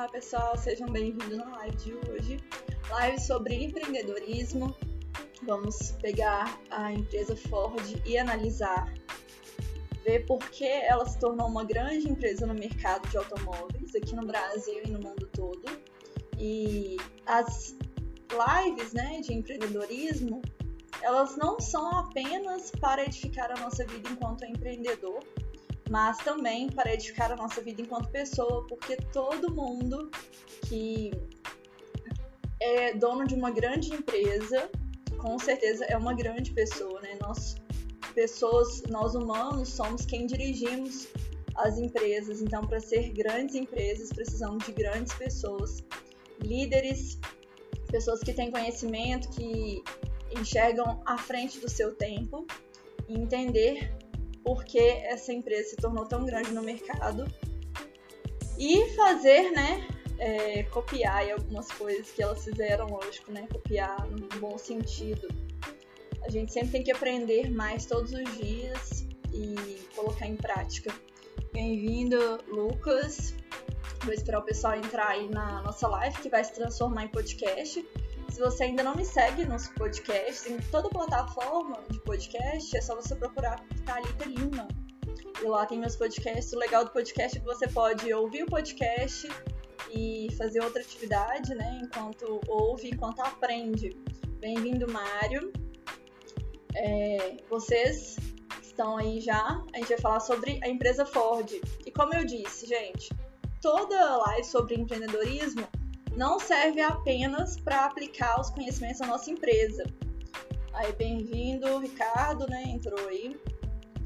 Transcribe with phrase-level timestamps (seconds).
[0.00, 2.40] Olá pessoal, sejam bem-vindos na live de hoje.
[2.88, 4.74] Live sobre empreendedorismo.
[5.42, 8.90] Vamos pegar a empresa Ford e analisar,
[10.02, 14.26] ver por que ela se tornou uma grande empresa no mercado de automóveis aqui no
[14.26, 15.68] Brasil e no mundo todo.
[16.38, 16.96] E
[17.26, 17.76] as
[18.32, 20.40] lives né, de empreendedorismo,
[21.02, 25.22] elas não são apenas para edificar a nossa vida enquanto empreendedor,
[25.90, 30.08] mas também para edificar a nossa vida enquanto pessoa, porque todo mundo
[30.68, 31.10] que
[32.60, 34.70] é dono de uma grande empresa,
[35.18, 37.18] com certeza é uma grande pessoa, né?
[37.20, 37.56] Nós
[38.14, 41.08] pessoas, nós humanos somos quem dirigimos
[41.56, 42.40] as empresas.
[42.40, 45.82] Então, para ser grandes empresas, precisamos de grandes pessoas,
[46.40, 47.18] líderes,
[47.90, 49.82] pessoas que têm conhecimento, que
[50.38, 52.46] enxergam à frente do seu tempo
[53.08, 53.92] e entender
[54.44, 57.26] por que essa empresa se tornou tão grande no mercado
[58.58, 59.86] e fazer, né,
[60.18, 65.28] é, copiar algumas coisas que elas fizeram, lógico, né, copiar no bom sentido.
[66.22, 70.92] A gente sempre tem que aprender mais todos os dias e colocar em prática.
[71.52, 73.34] Bem-vindo, Lucas.
[74.04, 77.84] Vou esperar o pessoal entrar aí na nossa live que vai se transformar em podcast.
[78.30, 82.94] Se você ainda não me segue nos podcasts, em toda plataforma de podcast, é só
[82.94, 84.68] você procurar Thalita Lima.
[85.42, 86.52] E lá tem meus podcasts.
[86.52, 89.28] O legal do podcast é que você pode ouvir o podcast
[89.92, 91.80] e fazer outra atividade, né?
[91.82, 93.96] Enquanto ouve, enquanto aprende.
[94.38, 95.52] Bem-vindo, Mário.
[96.76, 98.16] É, vocês
[98.62, 101.50] estão aí já, a gente vai falar sobre a empresa Ford.
[101.84, 103.10] E como eu disse, gente,
[103.60, 105.66] toda live sobre empreendedorismo
[106.16, 109.84] não serve apenas para aplicar os conhecimentos da nossa empresa.
[110.72, 112.62] Aí, bem-vindo, Ricardo, né?
[112.66, 113.36] Entrou aí.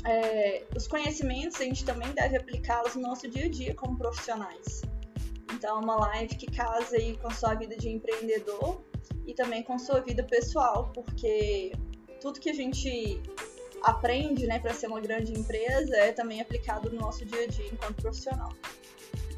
[0.06, 4.82] É, os conhecimentos a gente também deve aplicá-los no nosso dia a dia como profissionais.
[5.52, 8.84] Então, uma live que casa aí com a sua vida de empreendedor
[9.26, 11.72] e também com sua vida pessoal, porque
[12.20, 13.22] tudo que a gente
[13.82, 17.66] aprende, né, para ser uma grande empresa é também aplicado no nosso dia a dia
[17.66, 18.50] enquanto profissional.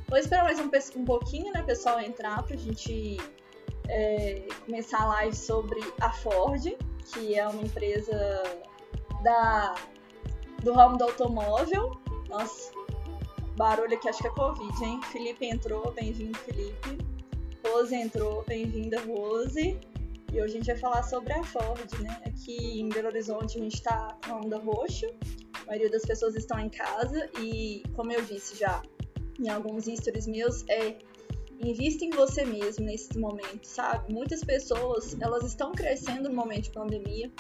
[0.09, 3.17] Vou esperar mais um, um pouquinho, né, pessoal, entrar pra gente
[3.89, 6.63] é, começar a live sobre a Ford,
[7.07, 8.17] que é uma empresa
[9.25, 9.75] da,
[10.63, 11.99] do ramo do automóvel.
[12.29, 12.71] Nossa,
[13.57, 15.01] barulho aqui, acho que é Covid, hein?
[15.11, 16.99] Felipe entrou, bem-vindo, Felipe.
[17.67, 19.77] Rose entrou, bem-vinda, Rose.
[20.33, 22.23] E hoje a gente vai falar sobre a Ford, né?
[22.25, 25.09] Aqui em Belo Horizonte a gente tá com a onda roxa,
[25.63, 28.81] a maioria das pessoas estão em casa e, como eu disse já,
[29.39, 30.97] em alguns stories meus é
[31.61, 34.13] invista em você mesmo nesse momento, sabe?
[34.13, 37.31] Muitas pessoas, elas estão crescendo no momento de pandemia.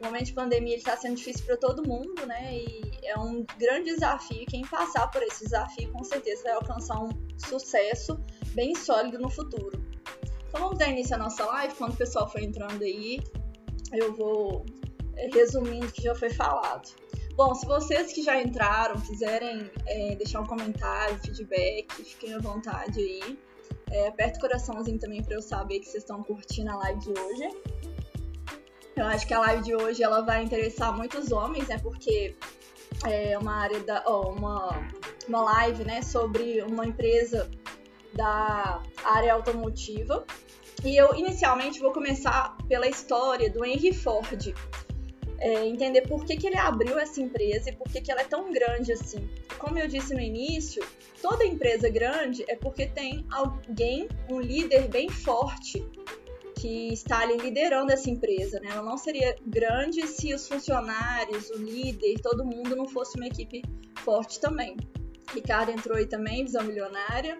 [0.00, 2.56] O momento de pandemia está sendo difícil para todo mundo, né?
[2.56, 4.44] E é um grande desafio.
[4.46, 8.18] Quem passar por esse desafio, com certeza vai alcançar um sucesso
[8.54, 9.80] bem sólido no futuro.
[10.48, 11.74] Então vamos dar início à nossa live.
[11.76, 13.20] Quando o pessoal for entrando aí,
[13.92, 14.66] eu vou
[15.16, 16.90] é, resumindo o que já foi falado.
[17.34, 23.00] Bom, se vocês que já entraram quiserem é, deixar um comentário, feedback, fiquem à vontade
[23.00, 23.38] aí.
[23.90, 27.10] É, aperta o coraçãozinho também para eu saber que vocês estão curtindo a live de
[27.10, 27.50] hoje.
[28.94, 31.78] Eu acho que a live de hoje ela vai interessar muitos homens, né?
[31.78, 32.36] Porque
[33.06, 34.04] é uma área da.
[34.06, 34.90] Oh, uma,
[35.26, 36.02] uma live, né?
[36.02, 37.50] Sobre uma empresa
[38.14, 40.24] da área automotiva.
[40.84, 44.54] E eu inicialmente vou começar pela história do Henry Ford
[45.42, 48.24] é, entender por que, que ele abriu essa empresa e por que, que ela é
[48.24, 49.28] tão grande assim.
[49.58, 50.80] Como eu disse no início,
[51.20, 55.84] toda empresa grande é porque tem alguém, um líder bem forte
[56.60, 58.68] que está ali liderando essa empresa, né?
[58.70, 63.62] Ela não seria grande se os funcionários, o líder, todo mundo não fosse uma equipe
[64.04, 64.76] forte também.
[65.34, 67.36] Ricardo entrou aí também, visão milionária.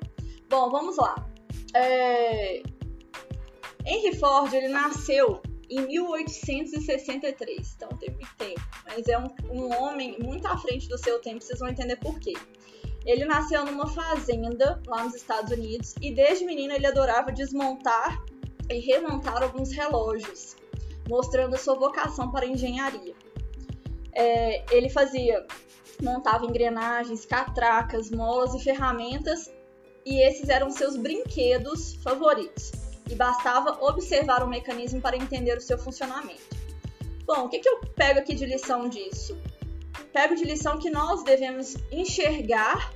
[0.48, 1.24] Bom, vamos lá.
[1.72, 2.64] É...
[3.86, 5.41] Henry Ford, ele nasceu
[5.72, 7.75] em 1863.
[7.77, 8.60] Então tem muito tempo.
[8.84, 12.19] Mas é um, um homem muito à frente do seu tempo, vocês vão entender por
[12.21, 12.34] quê.
[13.04, 18.22] Ele nasceu numa fazenda lá nos Estados Unidos e desde menino ele adorava desmontar
[18.71, 20.57] e remontar alguns relógios,
[21.09, 23.15] mostrando sua vocação para a engenharia.
[24.15, 25.45] É, ele fazia,
[26.01, 29.51] montava engrenagens, catracas, molas e ferramentas
[30.04, 35.78] e esses eram seus brinquedos favoritos e bastava observar o mecanismo para entender o seu
[35.78, 36.57] funcionamento.
[37.25, 39.37] Bom, o que, que eu pego aqui de lição disso?
[40.13, 42.93] Pego de lição que nós devemos enxergar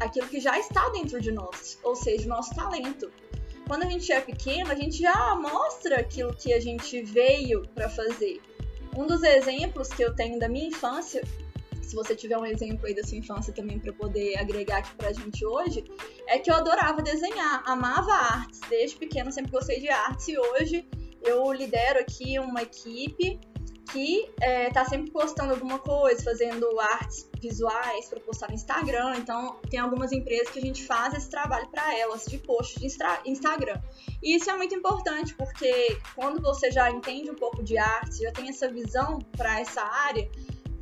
[0.00, 3.10] aquilo que já está dentro de nós, ou seja, o nosso talento.
[3.66, 7.88] Quando a gente é pequeno, a gente já mostra aquilo que a gente veio para
[7.88, 8.40] fazer.
[8.96, 11.22] Um dos exemplos que eu tenho da minha infância
[11.84, 15.12] se você tiver um exemplo aí da sua infância também para poder agregar aqui pra
[15.12, 15.84] gente hoje,
[16.26, 20.86] é que eu adorava desenhar, amava artes, desde pequena sempre gostei de artes e hoje
[21.22, 23.40] eu lidero aqui uma equipe
[23.92, 29.14] que é, tá sempre postando alguma coisa, fazendo artes visuais para postar no Instagram.
[29.18, 32.86] Então, tem algumas empresas que a gente faz esse trabalho para elas, de post de
[32.86, 33.80] Instagram.
[34.22, 38.32] E isso é muito importante, porque quando você já entende um pouco de arte, já
[38.32, 40.28] tem essa visão para essa área,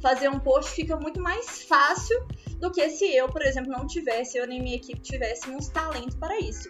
[0.03, 2.27] fazer um post fica muito mais fácil
[2.59, 6.39] do que se eu, por exemplo, não tivesse, eu nem minha equipe tivéssemos talento para
[6.41, 6.69] isso.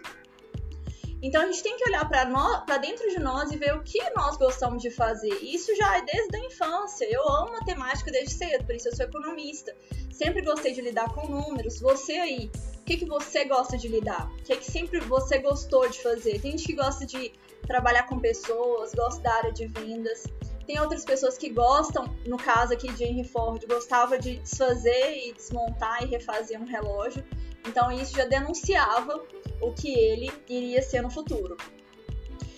[1.21, 4.35] Então a gente tem que olhar para dentro de nós e ver o que nós
[4.35, 5.33] gostamos de fazer.
[5.41, 7.05] Isso já é desde a infância.
[7.09, 9.73] Eu amo matemática desde cedo, por isso eu sou economista.
[10.11, 11.79] Sempre gostei de lidar com números.
[11.79, 14.29] Você aí, o que, que você gosta de lidar?
[14.31, 16.41] O que, que sempre você gostou de fazer?
[16.41, 17.31] Tem gente que gosta de
[17.65, 20.25] trabalhar com pessoas, gosta da área de vendas.
[20.65, 25.33] Tem outras pessoas que gostam, no caso aqui de Henry Ford, gostava de desfazer e
[25.33, 27.23] desmontar e refazer um relógio.
[27.67, 29.21] Então isso já denunciava
[29.61, 31.57] o que ele iria ser no futuro.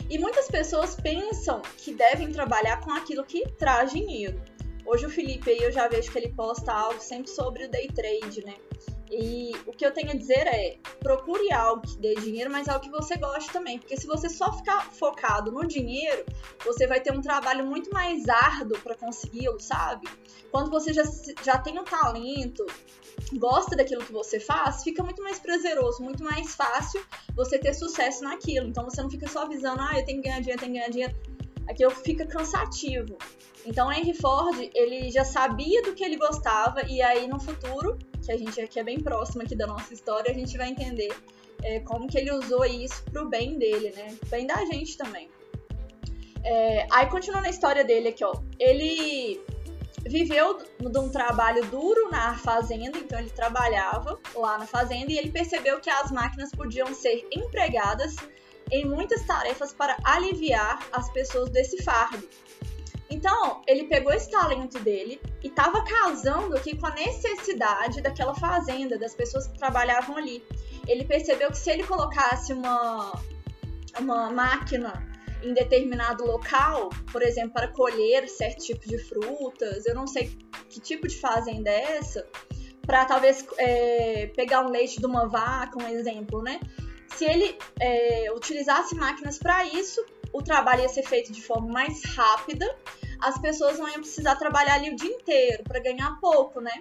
[0.10, 4.40] E muitas pessoas pensam que devem trabalhar com aquilo que traz dinheiro.
[4.86, 7.88] Hoje o Felipe aí eu já vejo que ele posta algo sempre sobre o day
[7.88, 8.54] trade, né?
[9.12, 12.84] E o que eu tenho a dizer é: procure algo que dê dinheiro, mas algo
[12.84, 13.80] que você goste também.
[13.80, 16.26] Porque se você só ficar focado no dinheiro,
[16.66, 20.08] você vai ter um trabalho muito mais árduo para consegui-lo, sabe?
[20.52, 21.04] Quando você já,
[21.44, 22.66] já tem um talento,
[23.34, 27.04] gosta daquilo que você faz, fica muito mais prazeroso, muito mais fácil
[27.36, 28.68] você ter sucesso naquilo.
[28.68, 30.90] Então você não fica só avisando, ah, eu tenho que ganhar dinheiro, tenho que ganhar
[30.90, 31.16] dinheiro.
[31.68, 33.18] Aquilo fica cansativo.
[33.66, 38.32] Então Henry Ford, ele já sabia do que ele gostava e aí no futuro, que
[38.32, 41.16] a gente aqui é bem próximo aqui da nossa história, a gente vai entender
[41.64, 44.16] é, como que ele usou isso pro bem dele, né?
[44.28, 45.30] Bem da gente também.
[46.44, 48.34] É, aí continuando a história dele aqui, ó.
[48.60, 49.42] Ele
[50.06, 55.32] viveu de um trabalho duro na fazenda, então ele trabalhava lá na fazenda e ele
[55.32, 58.16] percebeu que as máquinas podiam ser empregadas
[58.72, 62.28] em muitas tarefas para aliviar as pessoas desse fardo.
[63.10, 68.98] Então, ele pegou esse talento dele e estava casando aqui com a necessidade daquela fazenda,
[68.98, 70.44] das pessoas que trabalhavam ali.
[70.88, 73.12] Ele percebeu que se ele colocasse uma,
[74.00, 75.08] uma máquina
[75.44, 80.36] em determinado local, por exemplo, para colher certo tipo de frutas, eu não sei
[80.70, 82.28] que tipo de fazenda é essa,
[82.82, 86.60] para talvez é, pegar um leite de uma vaca, um exemplo, né?
[87.16, 90.04] Se ele é, utilizasse máquinas para isso,
[90.36, 92.68] o trabalho ia ser feito de forma mais rápida,
[93.22, 96.78] as pessoas não iam precisar trabalhar ali o dia inteiro para ganhar pouco, né?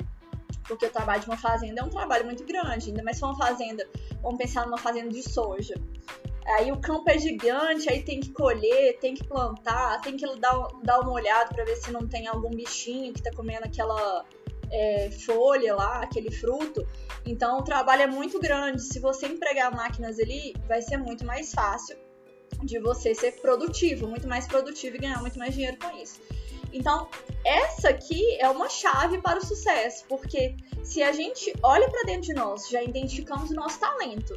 [0.66, 3.28] Porque o trabalho de uma fazenda é um trabalho muito grande, ainda mais se for
[3.28, 3.88] uma fazenda,
[4.20, 5.74] vamos pensar numa fazenda de soja.
[6.46, 10.68] Aí o campo é gigante, aí tem que colher, tem que plantar, tem que dar,
[10.82, 14.24] dar uma olhada para ver se não tem algum bichinho que tá comendo aquela
[14.68, 16.84] é, folha lá, aquele fruto.
[17.24, 18.82] Então o trabalho é muito grande.
[18.82, 22.03] Se você empregar máquinas ali, vai ser muito mais fácil
[22.62, 26.20] de você ser produtivo, muito mais produtivo e ganhar muito mais dinheiro com isso.
[26.72, 27.08] Então,
[27.44, 32.22] essa aqui é uma chave para o sucesso, porque se a gente olha para dentro
[32.22, 34.36] de nós, já identificamos o nosso talento,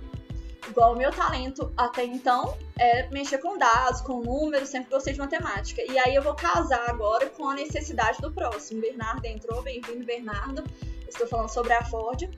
[0.67, 5.19] Igual o meu talento até então é mexer com dados, com números, sempre gostei de
[5.19, 5.81] matemática.
[5.81, 8.81] E aí eu vou casar agora com a necessidade do próximo.
[8.81, 10.63] Bernardo entrou, bem-vindo, Bernardo.
[11.07, 12.29] Estou falando sobre a Ford.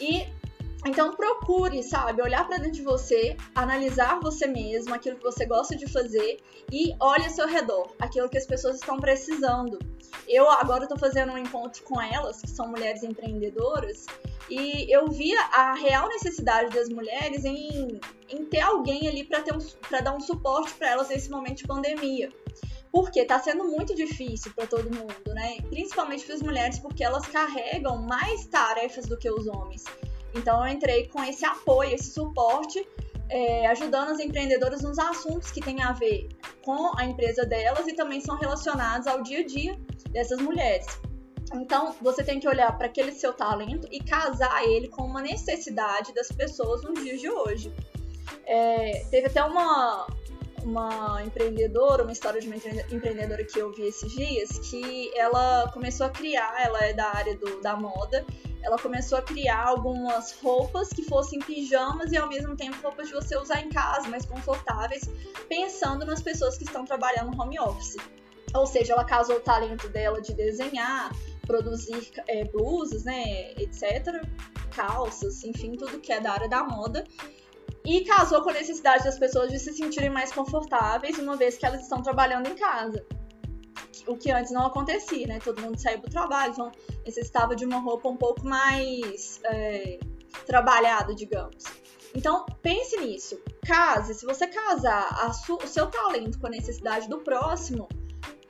[0.00, 0.28] E
[0.84, 5.76] então procure, sabe, olhar para dentro de você, analisar você mesmo, aquilo que você gosta
[5.76, 6.38] de fazer
[6.72, 9.78] e olhe ao seu redor, aquilo que as pessoas estão precisando.
[10.26, 14.06] Eu agora estou fazendo um encontro com elas, que são mulheres empreendedoras,
[14.50, 20.02] e eu via a real necessidade das mulheres em, em ter alguém ali para um,
[20.02, 22.28] dar um suporte para elas nesse momento de pandemia
[22.90, 25.56] porque está sendo muito difícil para todo mundo, né?
[25.70, 29.82] Principalmente para as mulheres, porque elas carregam mais tarefas do que os homens.
[30.34, 32.86] Então eu entrei com esse apoio, esse suporte,
[33.28, 36.28] é, ajudando as empreendedoras nos assuntos que têm a ver
[36.62, 39.78] com a empresa delas e também são relacionados ao dia a dia
[40.10, 40.86] dessas mulheres.
[41.54, 46.14] Então, você tem que olhar para aquele seu talento e casar ele com uma necessidade
[46.14, 47.72] das pessoas nos dias de hoje.
[48.46, 50.06] É, teve até uma,
[50.62, 56.06] uma empreendedora, uma história de uma empreendedora que eu vi esses dias, que ela começou
[56.06, 58.24] a criar, ela é da área do, da moda,
[58.62, 63.14] ela começou a criar algumas roupas que fossem pijamas e ao mesmo tempo roupas de
[63.14, 65.10] você usar em casa, mais confortáveis,
[65.48, 67.96] pensando nas pessoas que estão trabalhando no home office.
[68.54, 71.10] Ou seja, ela casou o talento dela de desenhar,
[71.46, 74.22] produzir é, blusas, né, etc.,
[74.74, 77.04] calças, enfim, tudo que é da área da moda.
[77.84, 81.66] E casou com a necessidade das pessoas de se sentirem mais confortáveis, uma vez que
[81.66, 83.04] elas estão trabalhando em casa
[84.06, 85.38] o que antes não acontecia, né?
[85.42, 86.72] Todo mundo saía do trabalho, então
[87.04, 89.98] necessitava de uma roupa um pouco mais é,
[90.46, 91.64] trabalhada, digamos.
[92.14, 93.40] Então, pense nisso.
[93.64, 97.88] Case, se você casar o seu talento com a necessidade do próximo,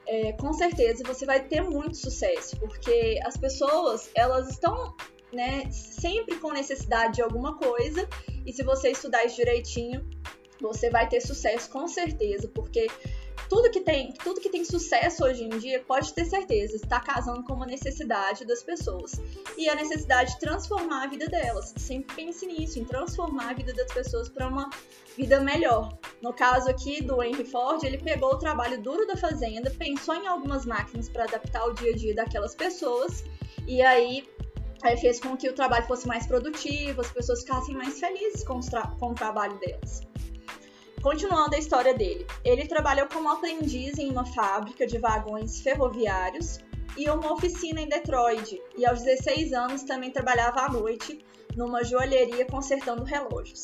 [0.06, 4.94] é, com certeza você vai ter muito sucesso, porque as pessoas, elas estão
[5.32, 8.08] né, sempre com necessidade de alguma coisa,
[8.44, 10.04] e se você estudar isso direitinho,
[10.60, 12.86] você vai ter sucesso com certeza, porque
[13.48, 17.42] tudo que tem, tudo que tem sucesso hoje em dia, pode ter certeza, está casando
[17.44, 19.12] com uma necessidade das pessoas.
[19.56, 21.72] E a necessidade de transformar a vida delas.
[21.76, 24.70] Sempre pense nisso, em transformar a vida das pessoas para uma
[25.16, 25.96] vida melhor.
[26.20, 30.26] No caso aqui do Henry Ford, ele pegou o trabalho duro da fazenda, pensou em
[30.26, 33.24] algumas máquinas para adaptar o dia a dia daquelas pessoas,
[33.66, 34.26] e aí
[35.00, 38.58] fez com que o trabalho fosse mais produtivo, as pessoas ficassem mais felizes com,
[38.98, 40.11] com o trabalho delas.
[41.02, 46.60] Continuando a história dele, ele trabalhou como aprendiz em uma fábrica de vagões ferroviários
[46.96, 51.18] e uma oficina em Detroit, e aos 16 anos também trabalhava à noite
[51.56, 53.62] numa joalheria consertando relógios.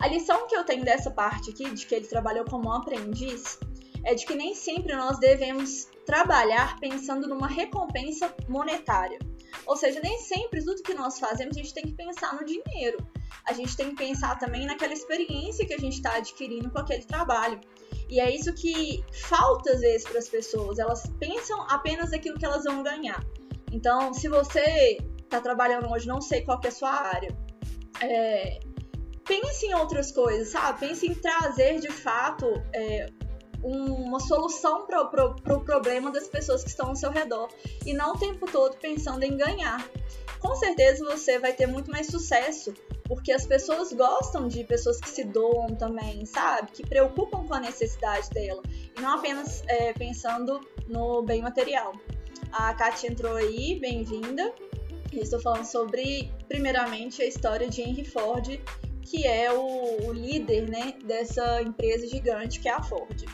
[0.00, 3.58] A lição que eu tenho dessa parte aqui, de que ele trabalhou como aprendiz,
[4.02, 9.18] é de que nem sempre nós devemos trabalhar pensando numa recompensa monetária.
[9.66, 12.96] Ou seja, nem sempre tudo que nós fazemos a gente tem que pensar no dinheiro
[13.46, 17.04] a gente tem que pensar também naquela experiência que a gente está adquirindo com aquele
[17.04, 17.60] trabalho.
[18.08, 20.78] E é isso que falta às vezes para as pessoas.
[20.78, 23.24] Elas pensam apenas naquilo que elas vão ganhar.
[23.72, 27.36] Então, se você está trabalhando hoje, não sei qual é a sua área,
[28.00, 28.58] é,
[29.24, 30.80] pense em outras coisas, sabe?
[30.80, 33.06] Pense em trazer de fato é,
[33.62, 37.48] uma solução para o pro, pro problema das pessoas que estão ao seu redor
[37.84, 39.86] e não o tempo todo pensando em ganhar.
[40.38, 42.72] Com certeza você vai ter muito mais sucesso
[43.10, 46.70] porque as pessoas gostam de pessoas que se doam também, sabe?
[46.70, 48.62] Que preocupam com a necessidade dela
[48.96, 51.92] e não apenas é, pensando no bem material.
[52.52, 54.54] A Kátia entrou aí, bem-vinda.
[55.12, 58.60] Estou falando sobre, primeiramente, a história de Henry Ford,
[59.02, 63.24] que é o, o líder né, dessa empresa gigante que é a Ford.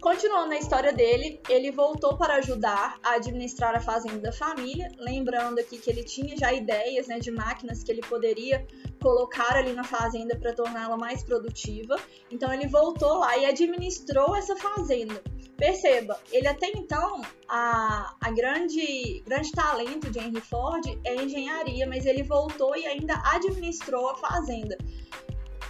[0.00, 5.58] Continuando a história dele, ele voltou para ajudar a administrar a fazenda da família, lembrando
[5.58, 8.64] aqui que ele tinha já ideias né, de máquinas que ele poderia
[9.02, 11.96] colocar ali na fazenda para torná-la mais produtiva.
[12.30, 15.20] Então ele voltou lá e administrou essa fazenda.
[15.56, 22.06] Perceba, ele até então, a, a grande, grande talento de Henry Ford é engenharia, mas
[22.06, 24.78] ele voltou e ainda administrou a fazenda.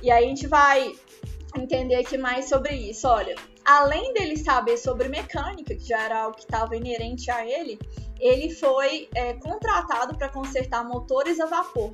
[0.02, 0.92] E aí a gente vai
[1.56, 3.08] entender aqui mais sobre isso.
[3.08, 3.34] Olha,
[3.68, 7.78] além dele saber sobre mecânica, que já era algo que estava inerente a ele,
[8.18, 11.92] ele foi é, contratado para consertar motores a vapor.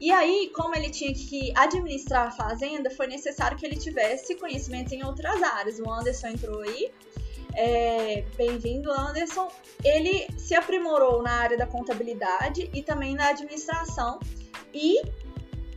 [0.00, 4.94] E aí, como ele tinha que administrar a fazenda, foi necessário que ele tivesse conhecimentos
[4.94, 5.78] em outras áreas.
[5.78, 6.90] O Anderson entrou aí.
[7.54, 9.48] É, Bem-vindo, Anderson.
[9.84, 14.18] Ele se aprimorou na área da contabilidade e também na administração.
[14.72, 15.02] E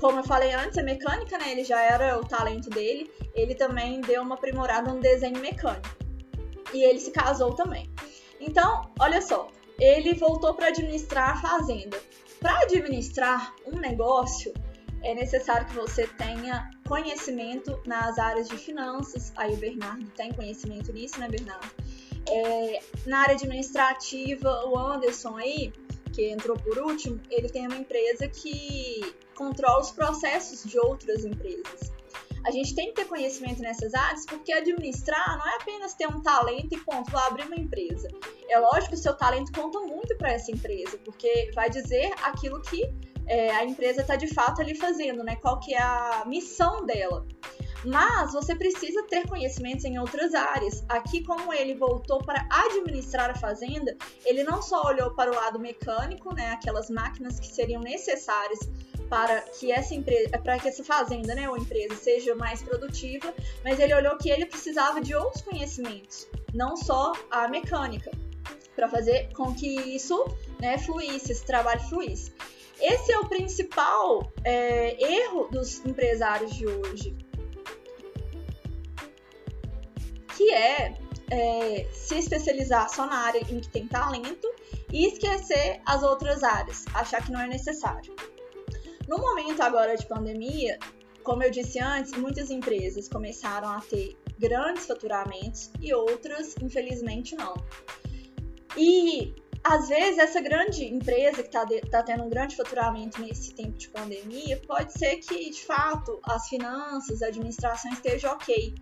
[0.03, 1.53] como eu falei antes, a mecânica, né?
[1.53, 3.09] Ele já era o talento dele.
[3.33, 5.87] Ele também deu uma aprimorada no desenho mecânico.
[6.73, 7.89] E ele se casou também.
[8.37, 11.97] Então, olha só, ele voltou para administrar a fazenda.
[12.41, 14.53] Para administrar um negócio,
[15.03, 19.31] é necessário que você tenha conhecimento nas áreas de finanças.
[19.37, 21.71] Aí o Bernardo tem conhecimento nisso, né, Bernardo?
[22.27, 25.71] É, na área administrativa, o Anderson aí,
[26.13, 29.01] que entrou por último, ele tem uma empresa que
[29.35, 31.91] controla os processos de outras empresas.
[32.45, 36.21] A gente tem que ter conhecimento nessas áreas porque administrar não é apenas ter um
[36.21, 38.09] talento e ponto, vou abrir uma empresa.
[38.49, 42.61] É lógico que o seu talento conta muito para essa empresa, porque vai dizer aquilo
[42.61, 42.83] que
[43.27, 45.35] é, a empresa está de fato ali fazendo, né?
[45.37, 47.25] Qual que é a missão dela.
[47.85, 50.85] Mas você precisa ter conhecimentos em outras áreas.
[50.87, 55.59] Aqui, como ele voltou para administrar a fazenda, ele não só olhou para o lado
[55.59, 58.59] mecânico, né, aquelas máquinas que seriam necessárias
[59.09, 63.79] para que essa empresa, para que essa fazenda, né, ou empresa seja mais produtiva, mas
[63.79, 68.11] ele olhou que ele precisava de outros conhecimentos, não só a mecânica,
[68.75, 70.25] para fazer com que isso,
[70.59, 72.31] né, fluísse, esse trabalho fluísse.
[72.79, 77.15] Esse é o principal é, erro dos empresários de hoje,
[80.35, 80.97] que é,
[81.29, 84.51] é se especializar só na área em que tem talento
[84.91, 88.13] e esquecer as outras áreas, achar que não é necessário.
[89.07, 90.79] No momento agora de pandemia,
[91.23, 97.53] como eu disse antes, muitas empresas começaram a ter grandes faturamentos e outras, infelizmente, não.
[98.75, 99.33] E
[99.63, 103.87] às vezes essa grande empresa que está tá tendo um grande faturamento nesse tempo de
[103.89, 108.75] pandemia, pode ser que de fato as finanças, a administração esteja ok,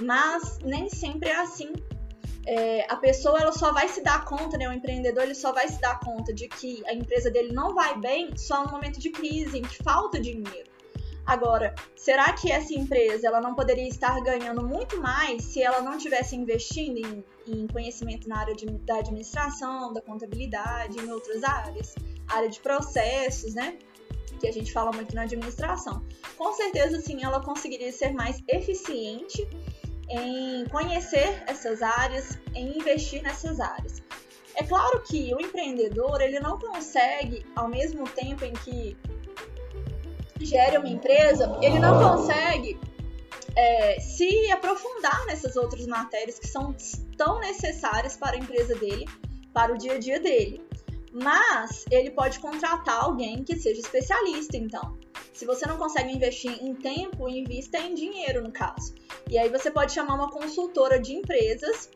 [0.00, 1.72] mas nem sempre é assim.
[2.46, 5.68] é, a pessoa ela só vai se dar conta, né, o empreendedor ele só vai
[5.68, 9.10] se dar conta de que a empresa dele não vai bem só no momento de
[9.10, 10.73] crise, em que falta dinheiro.
[11.26, 15.96] Agora, será que essa empresa ela não poderia estar ganhando muito mais se ela não
[15.96, 21.94] tivesse investindo em, em conhecimento na área de, da administração, da contabilidade, em outras áreas,
[22.28, 23.78] área de processos, né?
[24.38, 26.04] Que a gente fala muito na administração.
[26.36, 29.48] Com certeza, sim, ela conseguiria ser mais eficiente
[30.10, 34.02] em conhecer essas áreas, em investir nessas áreas.
[34.56, 38.96] É claro que o empreendedor ele não consegue, ao mesmo tempo em que
[40.44, 42.78] gere uma empresa, ele não consegue
[43.56, 46.74] é, se aprofundar nessas outras matérias que são
[47.16, 49.06] tão necessárias para a empresa dele,
[49.52, 50.62] para o dia a dia dele.
[51.12, 54.98] Mas ele pode contratar alguém que seja especialista, então.
[55.32, 58.94] Se você não consegue investir em tempo, invista em dinheiro, no caso.
[59.30, 61.88] E aí você pode chamar uma consultora de empresas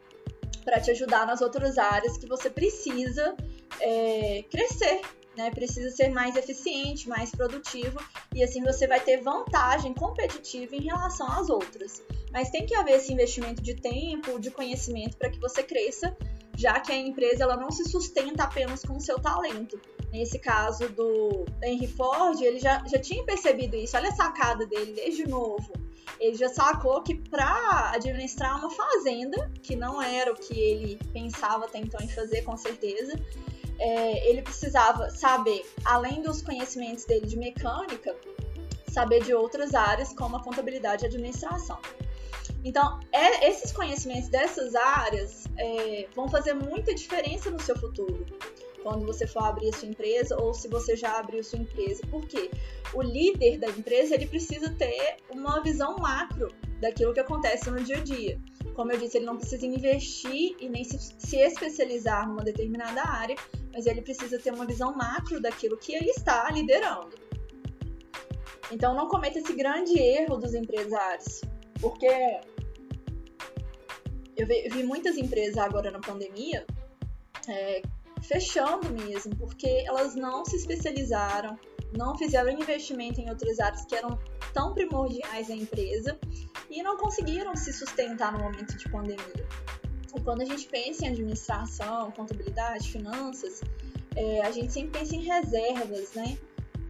[0.65, 3.35] para te ajudar nas outras áreas que você precisa
[3.81, 5.01] é, crescer
[5.39, 5.53] né?
[5.53, 7.97] Precisa ser mais eficiente, mais produtivo
[8.35, 12.03] e assim você vai ter vantagem competitiva em relação às outras.
[12.33, 16.15] Mas tem que haver esse investimento de tempo, de conhecimento para que você cresça,
[16.57, 19.81] já que a empresa ela não se sustenta apenas com o seu talento.
[20.11, 23.97] Nesse caso do Henry Ford, ele já, já tinha percebido isso.
[23.97, 25.73] Olha a sacada dele desde novo.
[26.19, 31.67] Ele já sacou que para administrar uma fazenda, que não era o que ele pensava
[31.67, 33.15] até então em fazer, com certeza,
[33.79, 38.15] é, ele precisava saber, além dos conhecimentos dele de mecânica,
[38.91, 41.79] saber de outras áreas, como a contabilidade e a administração.
[42.65, 48.27] Então, é, esses conhecimentos dessas áreas é, vão fazer muita diferença no seu futuro,
[48.83, 52.03] quando você for abrir a sua empresa ou se você já abriu sua empresa.
[52.11, 52.51] Porque
[52.95, 57.99] o líder da empresa ele precisa ter uma visão macro daquilo que acontece no dia
[57.99, 58.41] a dia.
[58.75, 63.37] Como eu disse, ele não precisa investir e nem se, se especializar numa determinada área,
[63.73, 67.15] mas ele precisa ter uma visão macro daquilo que ele está liderando.
[68.71, 71.41] Então não cometa esse grande erro dos empresários,
[71.81, 72.41] porque
[74.37, 76.67] eu vi, muitas empresas agora na pandemia
[77.49, 77.83] é,
[78.23, 81.59] fechando mesmo, porque elas não se especializaram,
[81.97, 84.19] não fizeram investimento em outras áreas que eram
[84.53, 86.19] tão primordiais à empresa
[86.71, 89.49] e não conseguiram se sustentar no momento de pandemia.
[90.15, 93.61] E quando a gente pensa em administração, contabilidade, finanças,
[94.17, 96.39] é, a gente sempre pensa em reservas, né?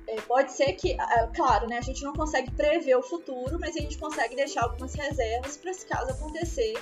[0.06, 0.96] É, pode ser que,
[1.34, 4.94] claro, né, a gente não consegue prever o futuro, mas a gente consegue deixar algumas
[4.94, 6.74] reservas para esse caso acontecer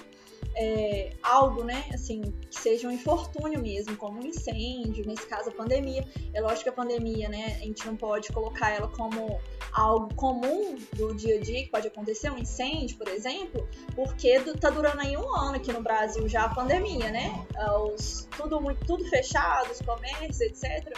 [0.56, 5.52] é, algo, né, assim, que seja um infortúnio mesmo, como um incêndio, nesse caso a
[5.52, 6.06] pandemia.
[6.32, 9.38] É lógico que a pandemia, né, a gente não pode colocar ela como
[9.72, 14.70] algo comum do dia a dia, que pode acontecer, um incêndio, por exemplo, porque tá
[14.70, 17.46] durando aí um ano aqui no Brasil já a pandemia, né,
[17.92, 20.96] os, tudo, muito, tudo fechado, os comércios, etc.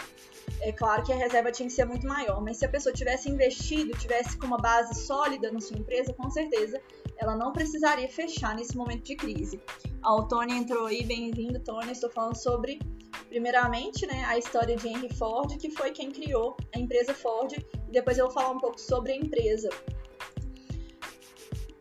[0.61, 3.29] É claro que a reserva tinha que ser muito maior, mas se a pessoa tivesse
[3.29, 6.81] investido, tivesse com uma base sólida na sua empresa, com certeza
[7.17, 9.61] ela não precisaria fechar nesse momento de crise.
[10.01, 11.91] Ah, o Tony entrou aí, bem-vindo, Tony.
[11.91, 12.79] Estou falando sobre,
[13.27, 17.91] primeiramente, né, a história de Henry Ford, que foi quem criou a empresa Ford, e
[17.91, 19.69] depois eu vou falar um pouco sobre a empresa.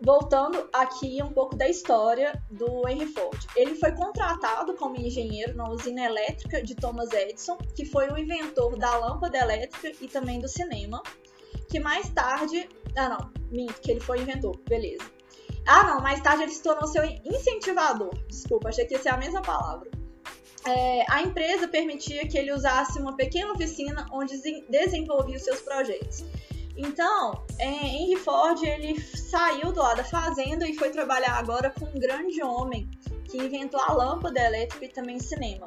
[0.08, 3.38] Voltando aqui um pouco da história do Henry Ford.
[3.54, 8.78] Ele foi contratado como engenheiro na usina elétrica de Thomas Edison, que foi o inventor
[8.78, 11.02] da lâmpada elétrica e também do cinema,
[11.68, 12.66] que mais tarde.
[12.96, 15.04] Ah, não, minto, que ele foi inventor, beleza.
[15.66, 18.14] Ah, não, mais tarde ele se tornou seu incentivador.
[18.28, 19.90] Desculpa, achei que ia ser a mesma palavra.
[20.66, 24.40] É, a empresa permitia que ele usasse uma pequena oficina onde
[24.70, 26.24] desenvolvia os seus projetos.
[26.80, 31.86] Então, é, Henry Ford ele saiu do lado da fazenda e foi trabalhar agora com
[31.86, 32.88] um grande homem
[33.24, 35.66] que inventou a lâmpada elétrica e também cinema.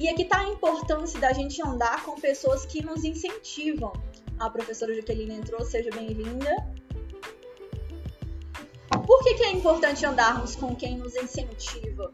[0.00, 3.92] E aqui está a importância da gente andar com pessoas que nos incentivam.
[4.40, 6.56] A professora Jaqueline entrou, seja bem-vinda.
[9.06, 12.12] Por que, que é importante andarmos com quem nos incentiva?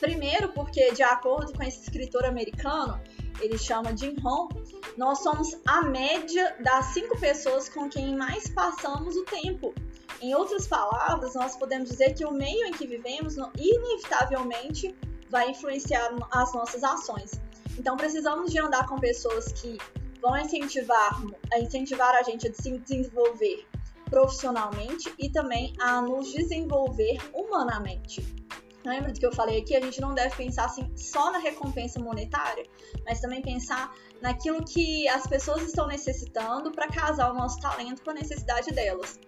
[0.00, 3.00] Primeiro, porque, de acordo com esse escritor americano,
[3.40, 4.48] ele chama Jim Rohn,
[4.96, 9.74] nós somos a média das cinco pessoas com quem mais passamos o tempo.
[10.20, 14.94] Em outras palavras, nós podemos dizer que o meio em que vivemos inevitavelmente
[15.30, 17.40] vai influenciar as nossas ações.
[17.78, 19.78] Então, precisamos de andar com pessoas que
[20.20, 21.22] vão incentivar,
[21.60, 23.66] incentivar a gente a se desenvolver
[24.10, 28.38] profissionalmente e também a nos desenvolver humanamente.
[28.88, 29.76] Lembra do que eu falei aqui?
[29.76, 32.64] A gente não deve pensar assim só na recompensa monetária,
[33.04, 38.10] mas também pensar naquilo que as pessoas estão necessitando para casar o nosso talento com
[38.10, 39.18] a necessidade delas.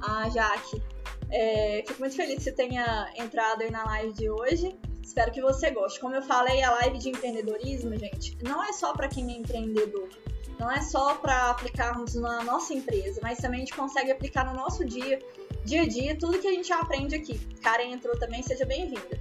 [0.00, 0.82] A Jaque
[1.32, 4.76] É, fico muito feliz que você tenha entrado aí na live de hoje.
[5.02, 6.00] Espero que você goste.
[6.00, 10.08] Como eu falei, a live de empreendedorismo, gente, não é só para quem é empreendedor.
[10.60, 14.52] Não é só para aplicarmos na nossa empresa, mas também a gente consegue aplicar no
[14.52, 15.18] nosso dia,
[15.64, 17.38] dia a dia, tudo que a gente aprende aqui.
[17.62, 19.18] Karen entrou também, seja bem-vinda.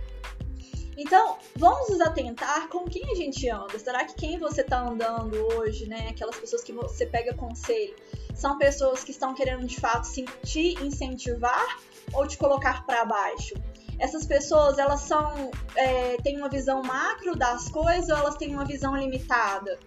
[0.97, 3.79] Então, vamos nos atentar com quem a gente anda.
[3.79, 6.09] Será que quem você está andando hoje, né?
[6.09, 7.95] Aquelas pessoas que você pega conselho,
[8.35, 10.09] são pessoas que estão querendo de fato
[10.43, 11.79] te incentivar
[12.11, 13.55] ou te colocar para baixo?
[13.97, 18.65] Essas pessoas, elas são é, têm uma visão macro das coisas ou elas têm uma
[18.65, 19.79] visão limitada?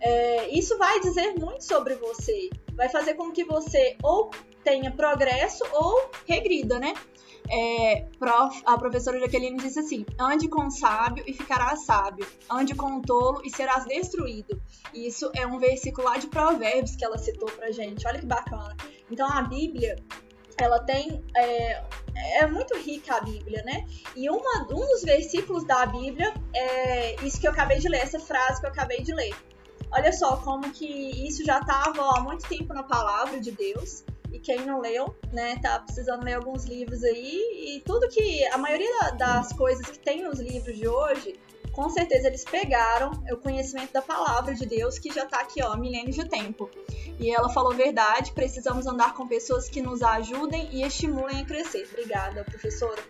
[0.00, 2.50] É, isso vai dizer muito sobre você.
[2.74, 4.30] Vai fazer com que você ou
[4.62, 6.94] tenha progresso ou regrida, né?
[7.50, 12.74] É, prof, a professora Jaqueline disse assim: ande com o sábio e ficarás sábio, ande
[12.74, 14.60] com o tolo e serás destruído.
[14.92, 18.06] Isso é um versículo lá de Provérbios que ela citou pra gente.
[18.06, 18.76] Olha que bacana.
[19.10, 19.96] Então a Bíblia,
[20.58, 21.24] ela tem.
[21.34, 21.82] É,
[22.40, 23.86] é muito rica a Bíblia, né?
[24.14, 28.20] E uma, um dos versículos da Bíblia é isso que eu acabei de ler, essa
[28.20, 29.34] frase que eu acabei de ler.
[29.90, 30.86] Olha só como que
[31.26, 34.04] isso já estava há muito tempo na palavra de Deus.
[34.30, 37.76] E quem não leu, né, tá precisando ler alguns livros aí.
[37.76, 38.46] E tudo que.
[38.48, 41.40] A maioria das coisas que tem nos livros de hoje,
[41.72, 45.76] com certeza eles pegaram o conhecimento da palavra de Deus, que já tá aqui, ó,
[45.76, 46.68] milênios de tempo.
[47.18, 51.88] E ela falou verdade, precisamos andar com pessoas que nos ajudem e estimulem a crescer.
[51.90, 53.02] Obrigada, professora.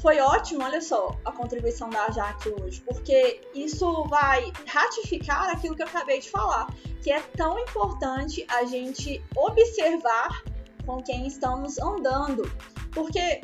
[0.00, 5.82] Foi ótimo, olha só, a contribuição da Jaque hoje, porque isso vai ratificar aquilo que
[5.82, 6.68] eu acabei de falar,
[7.02, 10.42] que é tão importante a gente observar
[10.86, 12.50] com quem estamos andando.
[12.92, 13.42] Porque,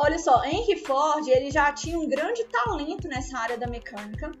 [0.00, 4.32] olha só, Henry Ford, ele já tinha um grande talento nessa área da mecânica,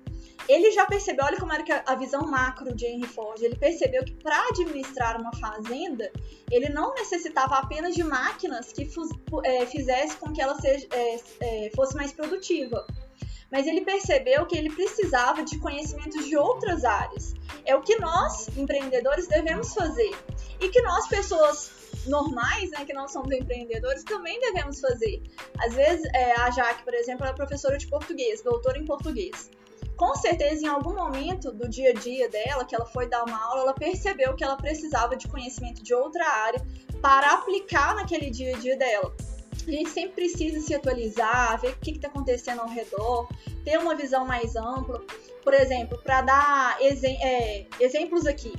[0.46, 4.12] ele já percebeu, olha como era a visão macro de Henry Ford, ele percebeu que
[4.14, 6.10] para administrar uma fazenda,
[6.50, 8.88] ele não necessitava apenas de máquinas que
[9.44, 12.86] é, fizesse com que ela seja, é, é, fosse mais produtiva.
[13.50, 17.34] Mas ele percebeu que ele precisava de conhecimentos de outras áreas.
[17.64, 20.10] É o que nós, empreendedores, devemos fazer.
[20.60, 21.70] E que nós, pessoas
[22.06, 25.22] normais, né, que não somos empreendedores, também devemos fazer.
[25.58, 29.50] Às vezes, é, a Jaque, por exemplo, é professora de português, doutora em português
[29.98, 33.36] com certeza, em algum momento do dia a dia dela, que ela foi dar uma
[33.36, 36.64] aula, ela percebeu que ela precisava de conhecimento de outra área
[37.02, 39.12] para aplicar naquele dia a dia dela.
[39.66, 43.28] A gente sempre precisa se atualizar, ver o que está acontecendo ao redor,
[43.64, 45.02] ter uma visão mais ampla.
[45.42, 48.52] Por exemplo, para dar é, exemplos aqui,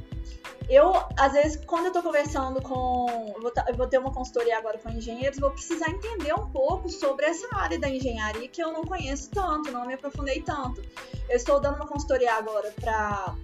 [0.69, 3.07] eu, às vezes, quando eu tô conversando com.
[3.35, 6.87] Eu vou, eu vou, ter uma consultoria agora com engenheiros, vou precisar entender um pouco
[6.89, 10.81] sobre essa área da engenharia que eu não conheço tanto, não me aprofundei tanto.
[11.27, 13.35] Eu estou dando uma consultoria agora para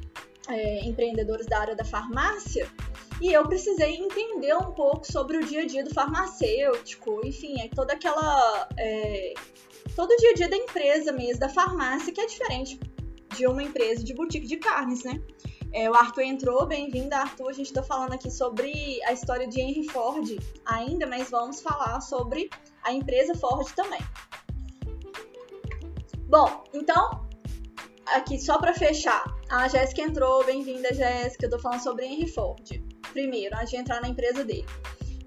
[0.49, 2.69] é, empreendedores da área da farmácia
[3.21, 7.69] e eu precisei entender um pouco sobre o dia a dia do farmacêutico, enfim, é
[7.69, 8.67] toda aquela.
[8.77, 9.33] É,
[9.95, 12.79] todo o dia a dia da empresa mesmo, da farmácia, que é diferente
[13.35, 15.21] de uma empresa de boutique de carnes, né?
[15.75, 17.49] É, o Arthur entrou, bem-vindo, Arthur.
[17.49, 20.25] A gente está falando aqui sobre a história de Henry Ford
[20.65, 22.49] ainda, mas vamos falar sobre
[22.81, 23.99] a empresa Ford também.
[26.29, 27.27] Bom, então,
[28.05, 31.47] aqui só para fechar, a Jéssica entrou, bem-vinda, Jéssica.
[31.47, 32.81] Eu tô falando sobre Henry Ford.
[33.11, 34.65] Primeiro, antes de entrar na empresa dele.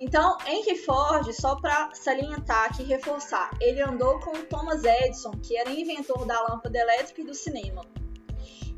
[0.01, 5.59] Então, Henry Ford, só para salientar aqui e reforçar, ele andou com Thomas Edison, que
[5.59, 7.83] era inventor da lâmpada elétrica e do cinema.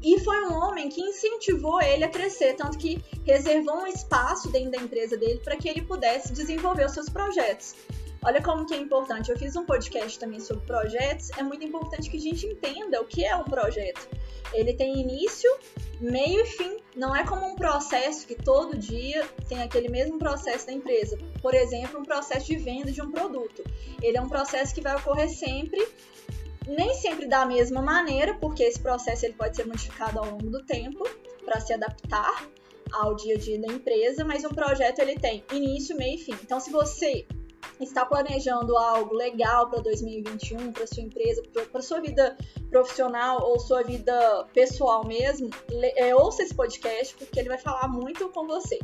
[0.03, 4.71] E foi um homem que incentivou ele a crescer, tanto que reservou um espaço dentro
[4.71, 7.75] da empresa dele para que ele pudesse desenvolver os seus projetos.
[8.23, 9.31] Olha como que é importante.
[9.31, 11.31] Eu fiz um podcast também sobre projetos.
[11.39, 14.09] É muito importante que a gente entenda o que é um projeto.
[14.53, 15.51] Ele tem início,
[15.99, 16.77] meio e fim.
[16.95, 21.17] Não é como um processo que todo dia tem aquele mesmo processo da empresa.
[21.41, 23.65] Por exemplo, um processo de venda de um produto.
[24.03, 25.87] Ele é um processo que vai ocorrer sempre
[26.67, 30.65] nem sempre da mesma maneira, porque esse processo ele pode ser modificado ao longo do
[30.65, 31.09] tempo
[31.45, 32.49] para se adaptar
[32.93, 36.33] ao dia a dia da empresa, mas um projeto ele tem início, meio e fim.
[36.43, 37.27] Então, se você
[37.81, 42.37] está planejando algo legal para 2021, para sua empresa, para sua vida
[42.71, 45.51] profissional ou sua vida pessoal mesmo,
[45.97, 48.79] é, ouça esse podcast porque ele vai falar muito com você.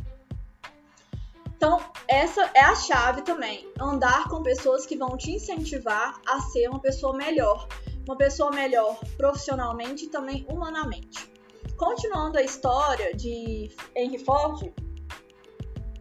[1.57, 3.67] Então, essa é a chave também.
[3.81, 7.67] Andar com pessoas que vão te incentivar a ser uma pessoa melhor.
[8.07, 11.29] Uma pessoa melhor profissionalmente e também humanamente.
[11.75, 14.71] Continuando a história de Henry Ford,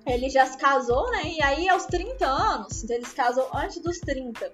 [0.06, 1.22] ele já se casou, né?
[1.24, 4.52] E aí, aos 30 anos, ele se casou antes dos 30,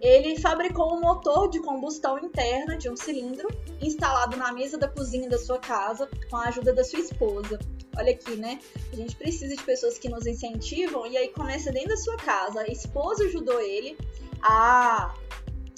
[0.00, 3.48] ele fabricou um motor de combustão interna de um cilindro
[3.80, 7.58] instalado na mesa da cozinha da sua casa com a ajuda da sua esposa.
[7.96, 8.60] Olha aqui, né?
[8.92, 12.60] A gente precisa de pessoas que nos incentivam e aí começa dentro da sua casa.
[12.60, 13.96] A esposa ajudou ele
[14.42, 15.14] a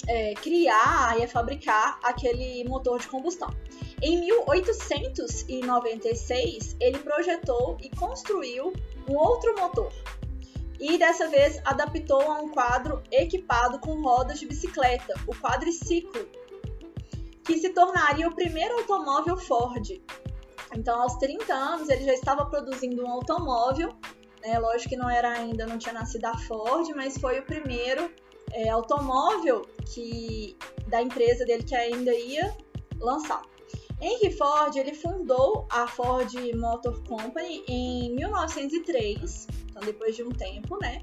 [0.07, 3.49] é, criar e a fabricar aquele motor de combustão.
[4.01, 8.71] Em 1896, ele projetou e construiu
[9.09, 9.91] um outro motor.
[10.79, 16.25] E dessa vez adaptou a um quadro equipado com rodas de bicicleta, o quadriciclo,
[17.43, 20.01] que se tornaria o primeiro automóvel Ford.
[20.75, 23.95] Então, aos 30 anos, ele já estava produzindo um automóvel.
[24.41, 24.57] Né?
[24.59, 28.09] Lógico que não era ainda, não tinha nascido a Ford, mas foi o primeiro
[28.51, 32.55] é, automóvel que da empresa dele que ainda ia
[32.99, 33.41] lançar.
[34.01, 40.77] Henry Ford ele fundou a Ford Motor Company em 1903, então depois de um tempo,
[40.81, 41.01] né?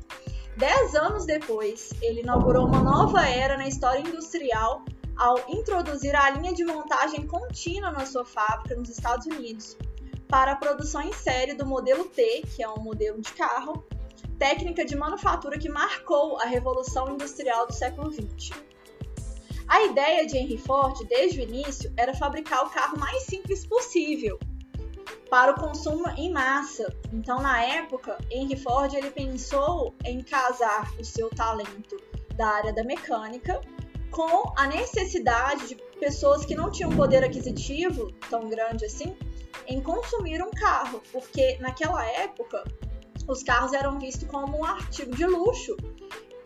[0.57, 4.83] Dez anos depois, ele inaugurou uma nova era na história industrial
[5.17, 9.77] ao introduzir a linha de montagem contínua na sua fábrica nos Estados Unidos
[10.29, 13.85] para a produção em série do modelo T, que é um modelo de carro,
[14.39, 18.51] técnica de manufatura que marcou a revolução industrial do século XX.
[19.69, 24.39] A ideia de Henry Ford, desde o início, era fabricar o carro mais simples possível
[25.29, 26.95] para o consumo em massa.
[27.13, 31.97] Então, na época, Henry Ford ele pensou em casar o seu talento
[32.37, 33.61] da área da mecânica
[34.11, 39.17] com a necessidade de pessoas que não tinham poder aquisitivo tão grande assim
[39.67, 42.65] em consumir um carro, porque naquela época
[43.27, 45.77] os carros eram vistos como um artigo de luxo.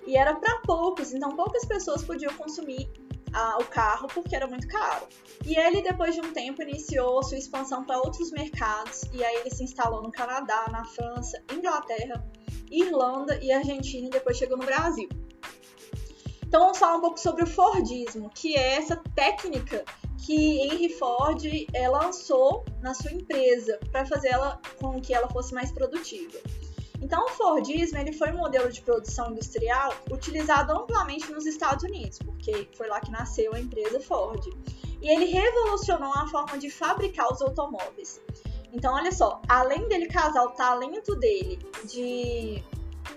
[0.06, 2.90] E era para poucos, então poucas pessoas podiam consumir
[3.32, 5.06] ah, o carro porque era muito caro.
[5.44, 9.02] E ele, depois de um tempo, iniciou sua expansão para outros mercados.
[9.12, 12.24] E aí ele se instalou no Canadá, na França, Inglaterra,
[12.70, 14.06] Irlanda e Argentina.
[14.06, 15.08] E depois chegou no Brasil.
[16.50, 19.84] Então vamos falar um pouco sobre o Fordismo, que é essa técnica
[20.18, 21.40] que Henry Ford
[21.72, 26.40] é, lançou na sua empresa para fazer ela com que ela fosse mais produtiva.
[27.00, 32.18] Então, o Fordismo ele foi um modelo de produção industrial utilizado amplamente nos Estados Unidos,
[32.18, 34.44] porque foi lá que nasceu a empresa Ford.
[35.00, 38.20] E ele revolucionou a forma de fabricar os automóveis.
[38.72, 42.60] Então, olha só, além dele casar o talento dele de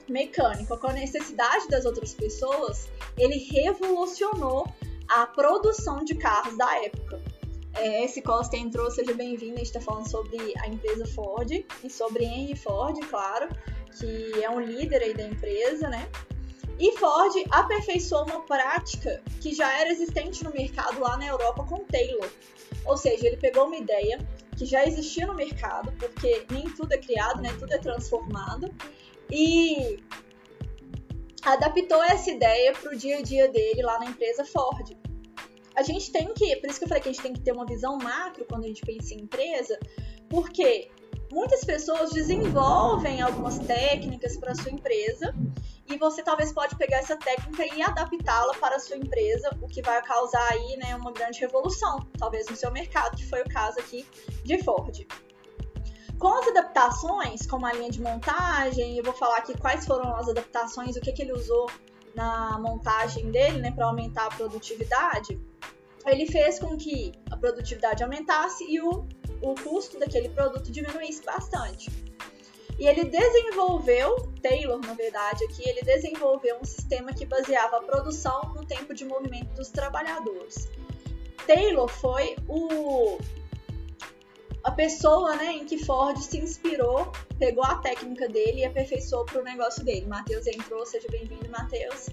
[0.08, 4.67] mecânico com a necessidade das outras pessoas, ele revolucionou
[5.08, 7.21] a produção de carros da época.
[7.75, 9.56] É, esse Costa entrou, seja bem-vindo.
[9.56, 11.49] A gente está falando sobre a empresa Ford
[11.84, 13.49] e sobre Henry Ford, claro,
[13.99, 16.08] que é um líder aí da empresa, né?
[16.79, 21.79] E Ford aperfeiçoou uma prática que já era existente no mercado lá na Europa com
[21.86, 22.29] Taylor.
[22.86, 24.19] Ou seja, ele pegou uma ideia
[24.58, 27.56] que já existia no mercado, porque nem tudo é criado, né?
[27.60, 28.71] Tudo é transformado.
[29.31, 30.03] E
[31.43, 34.95] adaptou essa ideia para o dia a dia dele lá na empresa Ford.
[35.75, 37.51] A gente tem que, por isso que eu falei que a gente tem que ter
[37.51, 39.79] uma visão macro quando a gente pensa em empresa,
[40.29, 40.89] porque
[41.31, 45.33] muitas pessoas desenvolvem algumas técnicas para sua empresa
[45.89, 49.81] e você talvez pode pegar essa técnica e adaptá-la para a sua empresa, o que
[49.81, 53.79] vai causar aí né, uma grande revolução, talvez no seu mercado, que foi o caso
[53.79, 54.05] aqui
[54.43, 55.05] de Ford.
[56.23, 60.29] Com as adaptações, como a linha de montagem, eu vou falar aqui quais foram as
[60.29, 61.69] adaptações, o que, que ele usou
[62.15, 65.38] na montagem dele, né, para aumentar a produtividade.
[66.05, 69.05] Ele fez com que a produtividade aumentasse e o,
[69.41, 71.91] o custo daquele produto diminuísse bastante.
[72.79, 78.53] E ele desenvolveu, Taylor, na verdade, aqui, ele desenvolveu um sistema que baseava a produção
[78.55, 80.69] no tempo de movimento dos trabalhadores.
[81.45, 83.17] Taylor foi o
[84.63, 89.41] a pessoa né, em que Ford se inspirou, pegou a técnica dele e aperfeiçoou para
[89.41, 90.06] o negócio dele.
[90.08, 92.08] Matheus entrou, seja bem-vindo, Matheus.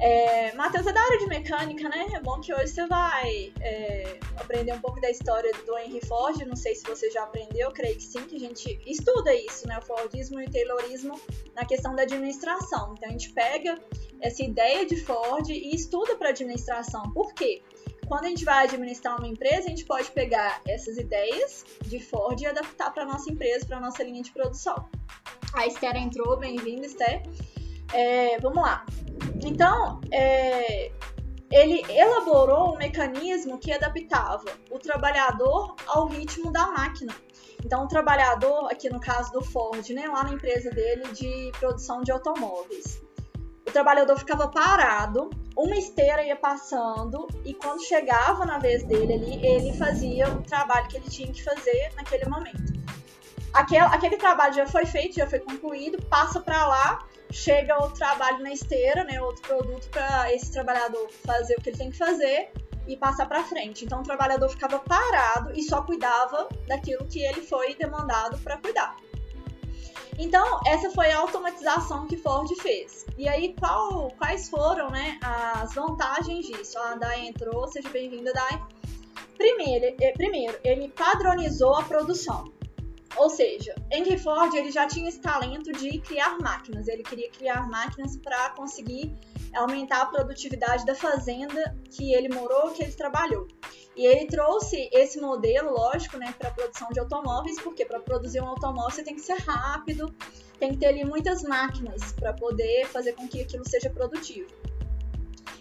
[0.00, 2.06] É, Matheus é da área de mecânica, né?
[2.14, 6.38] É bom que hoje você vai é, aprender um pouco da história do Henry Ford.
[6.46, 9.76] Não sei se você já aprendeu, creio que sim, que a gente estuda isso, né?
[9.78, 11.20] O Fordismo e o Taylorismo
[11.54, 12.94] na questão da administração.
[12.96, 13.76] Então a gente pega
[14.20, 17.10] essa ideia de Ford e estuda para administração.
[17.12, 17.60] Por quê?
[18.08, 22.40] Quando a gente vai administrar uma empresa, a gente pode pegar essas ideias de Ford
[22.40, 24.88] e adaptar para nossa empresa, para nossa linha de produção.
[25.52, 27.22] A Esther entrou, bem-vinda, Esther.
[27.92, 28.84] É, vamos lá.
[29.44, 30.90] Então, é,
[31.50, 37.14] ele elaborou um mecanismo que adaptava o trabalhador ao ritmo da máquina.
[37.62, 42.02] Então, o trabalhador, aqui no caso do Ford, né, lá na empresa dele de produção
[42.02, 43.02] de automóveis,
[43.66, 49.44] o trabalhador ficava parado, uma esteira ia passando e quando chegava na vez dele ali,
[49.44, 52.78] ele fazia o trabalho que ele tinha que fazer naquele momento.
[53.52, 58.38] Aquele, aquele trabalho já foi feito, já foi concluído, passa para lá, chega o trabalho
[58.40, 62.50] na esteira, né, outro produto para esse trabalhador fazer o que ele tem que fazer.
[62.86, 63.84] e passar para frente.
[63.84, 68.96] Então o trabalhador ficava parado e só cuidava daquilo que ele foi demandado para cuidar.
[70.18, 73.06] Então, essa foi a automatização que Ford fez.
[73.16, 76.76] E aí, qual, quais foram né, as vantagens disso?
[76.76, 78.60] A Dai entrou, seja bem-vinda, Dai.
[79.36, 82.52] Primeiro, eh, primeiro, ele padronizou a produção.
[83.16, 86.88] Ou seja, Henry Ford ele já tinha esse talento de criar máquinas.
[86.88, 89.16] Ele queria criar máquinas para conseguir
[89.54, 93.46] aumentar a produtividade da fazenda que ele morou, que ele trabalhou.
[93.98, 98.46] E ele trouxe esse modelo, lógico, né, para produção de automóveis, porque para produzir um
[98.46, 100.14] automóvel você tem que ser rápido,
[100.56, 104.48] tem que ter ali muitas máquinas para poder fazer com que aquilo seja produtivo.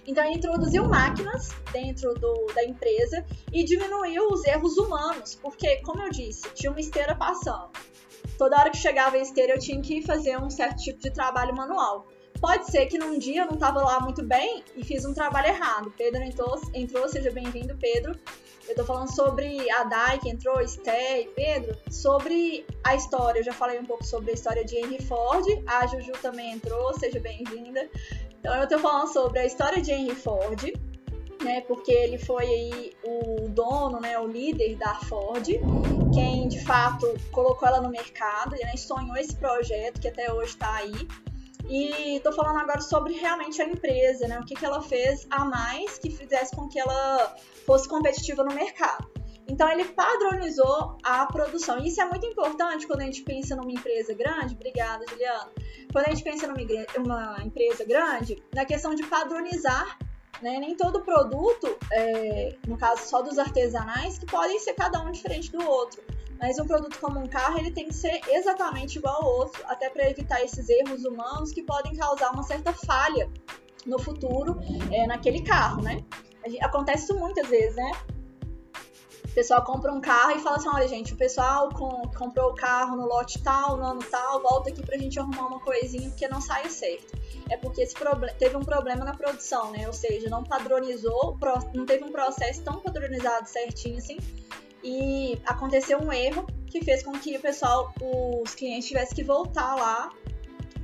[0.05, 6.03] Então ele introduziu máquinas dentro do, da empresa e diminuiu os erros humanos, porque, como
[6.03, 7.71] eu disse, tinha uma esteira passando.
[8.37, 11.55] Toda hora que chegava a esteira eu tinha que fazer um certo tipo de trabalho
[11.55, 12.07] manual.
[12.39, 15.47] Pode ser que num dia eu não estava lá muito bem e fiz um trabalho
[15.47, 15.91] errado.
[15.97, 18.17] Pedro entrou, entrou seja bem-vindo, Pedro.
[18.67, 23.39] Eu tô falando sobre a Dai que entrou, Esté e Pedro, sobre a história.
[23.39, 25.45] Eu já falei um pouco sobre a história de Henry Ford.
[25.65, 27.89] A Juju também entrou, seja bem-vinda.
[28.39, 30.61] Então eu tô falando sobre a história de Henry Ford,
[31.41, 31.61] né?
[31.61, 34.19] Porque ele foi aí o dono, né?
[34.19, 35.47] O líder da Ford,
[36.13, 40.51] quem de fato colocou ela no mercado, e né, sonhou esse projeto que até hoje
[40.51, 41.07] está aí.
[41.69, 44.39] E estou falando agora sobre realmente a empresa, né?
[44.39, 48.53] O que, que ela fez a mais que fizesse com que ela fosse competitiva no
[48.53, 49.09] mercado.
[49.47, 51.77] Então ele padronizou a produção.
[51.79, 54.55] Isso é muito importante quando a gente pensa numa empresa grande.
[54.55, 55.49] Obrigada, Juliana.
[55.91, 56.57] Quando a gente pensa numa
[56.97, 59.97] uma empresa grande, na questão de padronizar,
[60.41, 60.59] né?
[60.59, 65.51] Nem todo produto, é, no caso só dos artesanais, que podem ser cada um diferente
[65.51, 66.01] do outro.
[66.39, 69.89] Mas um produto como um carro, ele tem que ser exatamente igual ao outro, até
[69.89, 73.29] para evitar esses erros humanos que podem causar uma certa falha
[73.85, 74.59] no futuro
[74.91, 76.03] é, naquele carro, né?
[76.61, 77.91] Acontece isso muitas vezes, né?
[79.37, 82.97] Pessoal compra um carro e fala assim: olha, gente, o pessoal com, comprou o carro
[82.97, 86.41] no lote tal, no ano tal, volta aqui pra gente arrumar uma coisinha porque não
[86.41, 87.15] saiu certo.
[87.47, 87.93] É porque esse
[88.39, 89.85] teve um problema na produção, né?
[89.85, 91.37] Ou seja, não padronizou,
[91.71, 94.17] não teve um processo tão padronizado certinho assim
[94.83, 99.75] e aconteceu um erro que fez com que o pessoal, os clientes tivessem que voltar
[99.75, 100.09] lá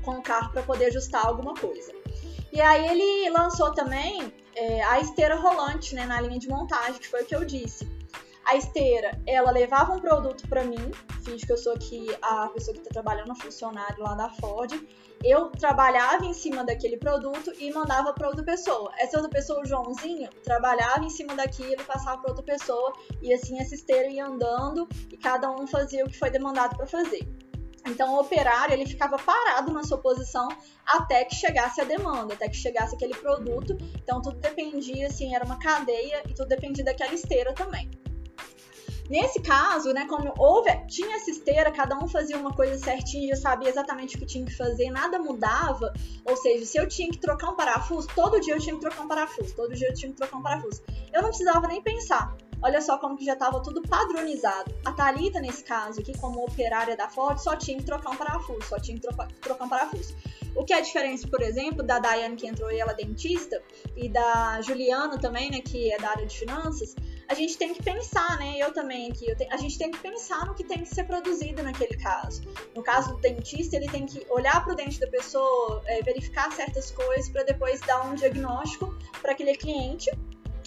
[0.03, 1.91] com o carro para poder ajustar alguma coisa.
[2.51, 7.07] E aí ele lançou também é, a esteira rolante né, na linha de montagem, que
[7.07, 7.91] foi o que eu disse.
[8.45, 10.91] A esteira, ela levava um produto para mim,
[11.23, 14.73] finge que eu sou aqui a pessoa que está trabalhando, funcionário lá da Ford,
[15.23, 18.91] eu trabalhava em cima daquele produto e mandava para outra pessoa.
[18.97, 23.33] Essa outra pessoa, o Joãozinho, trabalhava em cima daquilo e passava para outra pessoa, e
[23.33, 27.25] assim essa esteira ia andando e cada um fazia o que foi demandado para fazer.
[27.87, 30.47] Então o operário ele ficava parado na sua posição
[30.85, 33.77] até que chegasse a demanda, até que chegasse aquele produto.
[33.95, 37.89] Então tudo dependia, assim, era uma cadeia e tudo dependia daquela esteira também.
[39.09, 43.41] Nesse caso, né, como houve, tinha essa esteira, cada um fazia uma coisa certinha, já
[43.41, 45.93] sabia exatamente o que tinha que fazer, nada mudava.
[46.25, 49.01] Ou seja, se eu tinha que trocar um parafuso, todo dia eu tinha que trocar
[49.01, 50.81] um parafuso, todo dia eu tinha que trocar um parafuso.
[51.13, 52.35] Eu não precisava nem pensar.
[52.63, 54.73] Olha só como que já estava tudo padronizado.
[54.85, 58.63] A Thalita, nesse caso aqui, como operária da Ford, só tinha que trocar um parafuso,
[58.63, 59.27] só tinha que trocar,
[59.65, 60.15] um parafuso.
[60.55, 63.61] O que é a diferença, por exemplo, da Daiane, que entrou e ela é dentista,
[63.97, 66.95] e da Juliana também, né, que é da área de finanças,
[67.27, 68.55] a gente tem que pensar, né?
[68.57, 71.63] Eu também aqui, te, a gente tem que pensar no que tem que ser produzido
[71.63, 72.43] naquele caso.
[72.75, 76.51] No caso do dentista, ele tem que olhar para o dente da pessoa, é, verificar
[76.51, 80.09] certas coisas para depois dar um diagnóstico para aquele cliente.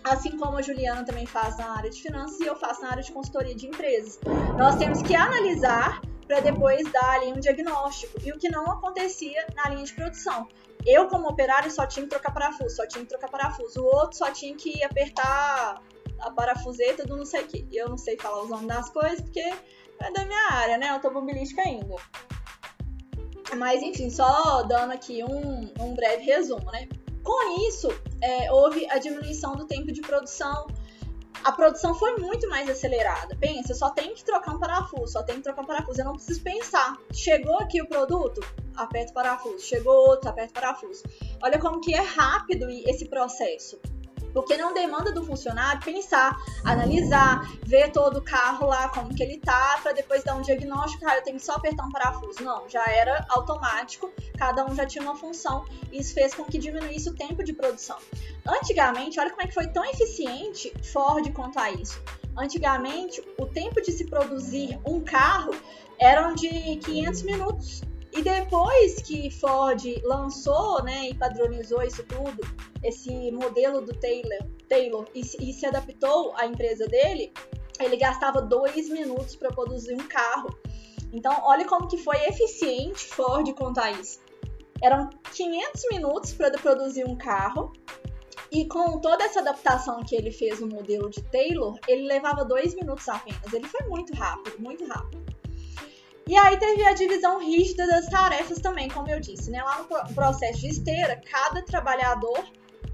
[0.07, 3.03] Assim como a Juliana também faz na área de finanças e eu faço na área
[3.03, 4.21] de consultoria de empresas.
[4.57, 8.16] Nós temos que analisar para depois dar ali um diagnóstico.
[8.25, 10.47] E o que não acontecia na linha de produção.
[10.85, 13.81] Eu, como operário, só tinha que trocar parafuso, só tinha que trocar parafuso.
[13.81, 15.83] O outro só tinha que apertar
[16.21, 17.69] a parafuseta do não sei o que.
[17.73, 20.88] Eu não sei falar os nomes das coisas porque é da minha área, né?
[20.90, 21.97] Automobilística ainda.
[23.57, 26.88] Mas enfim, só dando aqui um, um breve resumo, né?
[27.26, 27.88] Com isso,
[28.22, 30.68] é, houve a diminuição do tempo de produção.
[31.42, 33.36] A produção foi muito mais acelerada.
[33.40, 36.00] Pensa, só tem que trocar um parafuso, só tem que trocar um parafuso.
[36.00, 36.96] Eu não preciso pensar.
[37.12, 38.40] Chegou aqui o produto,
[38.76, 39.58] aperta o parafuso.
[39.58, 41.02] Chegou outro, aperta o parafuso.
[41.42, 43.77] Olha como que é rápido esse processo.
[44.37, 49.38] Porque não demanda do funcionário pensar, analisar, ver todo o carro lá, como que ele
[49.38, 52.44] tá, para depois dar um diagnóstico, ah, eu tenho que só apertar um parafuso.
[52.44, 56.58] Não, já era automático, cada um já tinha uma função, e isso fez com que
[56.58, 57.96] diminuísse o tempo de produção.
[58.46, 61.98] Antigamente, olha como é que foi tão eficiente Ford quanto a isso.
[62.37, 65.54] Antigamente, o tempo de se produzir um carro
[65.98, 67.80] eram de 500 minutos
[68.17, 72.40] E depois que Ford lançou né, e padronizou isso tudo,
[72.83, 74.38] esse modelo do Taylor,
[74.69, 77.31] Taylor e, e se adaptou à empresa dele,
[77.79, 80.48] ele gastava dois minutos para produzir um carro.
[81.12, 84.19] Então, olha como que foi eficiente Ford contar isso.
[84.83, 87.71] Eram 500 minutos para produzir um carro
[88.50, 92.75] e com toda essa adaptação que ele fez no modelo de Taylor, ele levava dois
[92.75, 93.52] minutos apenas.
[93.52, 95.23] Ele foi muito rápido, muito rápido.
[96.29, 99.62] E aí teve a divisão rígida das tarefas também, como eu disse, né?
[99.62, 102.44] Lá no processo de esteira, cada trabalhador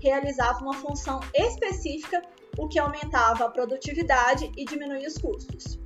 [0.01, 2.23] realizava uma função específica,
[2.59, 5.79] o que aumentava a produtividade e diminuía os custos.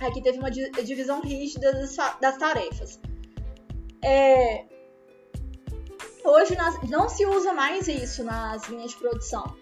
[0.00, 1.72] Aqui teve uma divisão rígida
[2.20, 3.00] das, tarefas.
[4.04, 4.66] É,
[6.22, 6.54] hoje
[6.90, 9.56] não se usa mais isso nas linhas de produção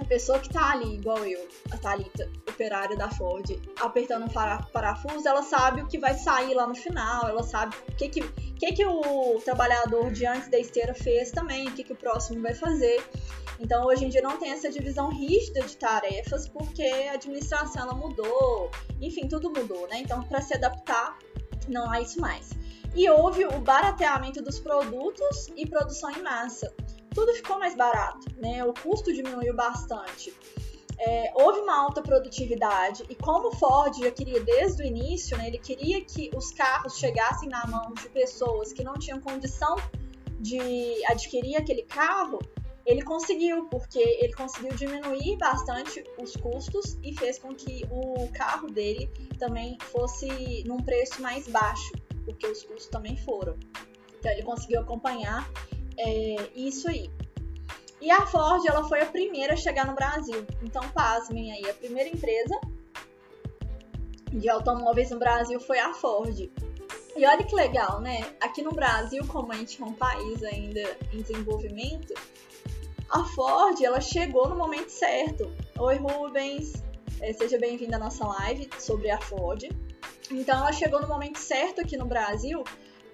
[0.00, 3.46] a pessoa que tá ali, igual eu, a Thalita, operária da Ford,
[3.80, 7.96] apertando um parafuso, ela sabe o que vai sair lá no final, ela sabe o
[7.96, 8.20] que, que,
[8.58, 12.40] que, que o trabalhador de antes da esteira fez também, o que, que o próximo
[12.42, 13.02] vai fazer.
[13.58, 17.94] Então, hoje em dia não tem essa divisão rígida de tarefas, porque a administração ela
[17.94, 18.70] mudou,
[19.00, 19.98] enfim, tudo mudou, né?
[19.98, 21.18] Então, para se adaptar,
[21.68, 22.50] não há isso mais.
[22.94, 26.72] E houve o barateamento dos produtos e produção em massa
[27.16, 28.62] tudo ficou mais barato, né?
[28.62, 30.34] O custo diminuiu bastante.
[30.98, 35.48] É, houve uma alta produtividade e como o Ford já queria desde o início, né,
[35.48, 39.76] ele queria que os carros chegassem na mão de pessoas que não tinham condição
[40.40, 42.38] de adquirir aquele carro,
[42.86, 48.68] ele conseguiu, porque ele conseguiu diminuir bastante os custos e fez com que o carro
[48.68, 51.92] dele também fosse num preço mais baixo,
[52.24, 53.54] porque os custos também foram.
[54.18, 55.46] Então ele conseguiu acompanhar
[55.98, 57.10] é, isso aí.
[58.00, 60.46] E a Ford, ela foi a primeira a chegar no Brasil.
[60.62, 62.60] Então, pasmem aí, a primeira empresa
[64.32, 66.38] de automóveis no Brasil foi a Ford.
[67.16, 68.34] E olha que legal, né?
[68.40, 70.82] Aqui no Brasil, como a gente é um país ainda
[71.12, 72.12] em desenvolvimento,
[73.08, 75.50] a Ford, ela chegou no momento certo.
[75.78, 76.74] Oi, Rubens,
[77.20, 79.62] é, seja bem-vindo à nossa live sobre a Ford.
[80.30, 82.62] Então, ela chegou no momento certo aqui no Brasil,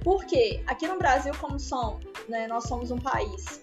[0.03, 3.63] porque aqui no Brasil, como são, né, nós somos um país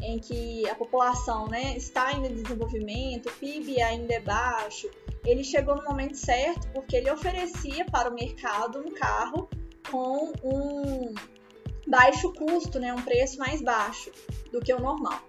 [0.00, 4.88] em que a população né, está ainda em desenvolvimento, o PIB ainda é baixo,
[5.24, 9.48] ele chegou no momento certo porque ele oferecia para o mercado um carro
[9.90, 11.14] com um
[11.86, 14.10] baixo custo, né, um preço mais baixo
[14.52, 15.20] do que o normal.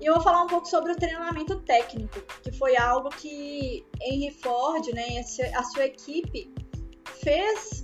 [0.00, 4.30] E eu vou falar um pouco sobre o treinamento técnico, que foi algo que Henry
[4.32, 5.24] Ford, né,
[5.54, 6.52] a sua equipe
[7.22, 7.83] fez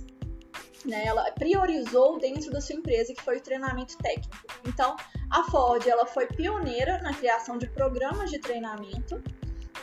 [0.85, 4.37] né, ela priorizou dentro da sua empresa, que foi o treinamento técnico.
[4.67, 4.95] Então,
[5.29, 9.21] a Ford ela foi pioneira na criação de programas de treinamento,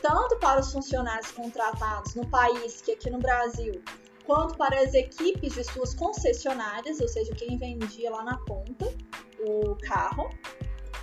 [0.02, 3.82] tanto para os funcionários contratados no país, que aqui no Brasil,
[4.24, 8.86] quanto para as equipes de suas concessionárias, ou seja, quem vendia lá na ponta
[9.40, 10.30] o carro,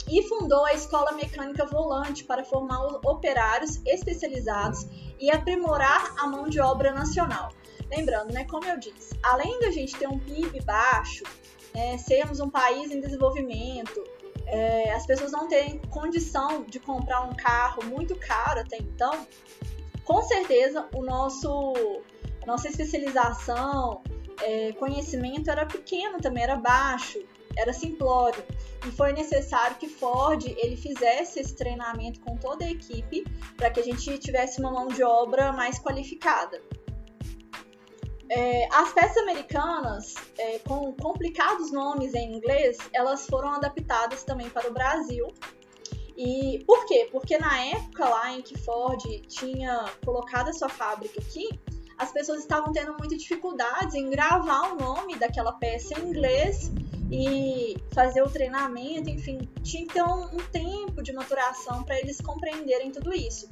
[0.07, 4.85] e fundou a Escola Mecânica Volante para formar operários especializados
[5.19, 7.49] e aprimorar a mão de obra nacional.
[7.89, 11.23] Lembrando, né, como eu disse, além da gente ter um PIB baixo,
[11.73, 14.03] é, sermos um país em desenvolvimento,
[14.47, 19.27] é, as pessoas não terem condição de comprar um carro muito caro até então,
[20.03, 21.73] com certeza o nosso
[22.45, 24.03] nossa especialização,
[24.41, 27.19] é, conhecimento era pequeno também, era baixo,
[27.57, 28.43] era simplório.
[28.85, 33.23] E foi necessário que Ford ele fizesse esse treinamento com toda a equipe
[33.57, 36.61] para que a gente tivesse uma mão de obra mais qualificada.
[38.29, 44.69] É, as peças americanas, é, com complicados nomes em inglês, elas foram adaptadas também para
[44.69, 45.27] o Brasil.
[46.17, 47.07] E por quê?
[47.11, 51.47] Porque na época lá em que Ford tinha colocado a sua fábrica aqui,
[51.97, 56.71] as pessoas estavam tendo muita dificuldades em gravar o nome daquela peça em inglês
[57.11, 63.13] e fazer o treinamento, enfim, tinha um, um tempo de maturação para eles compreenderem tudo
[63.13, 63.47] isso.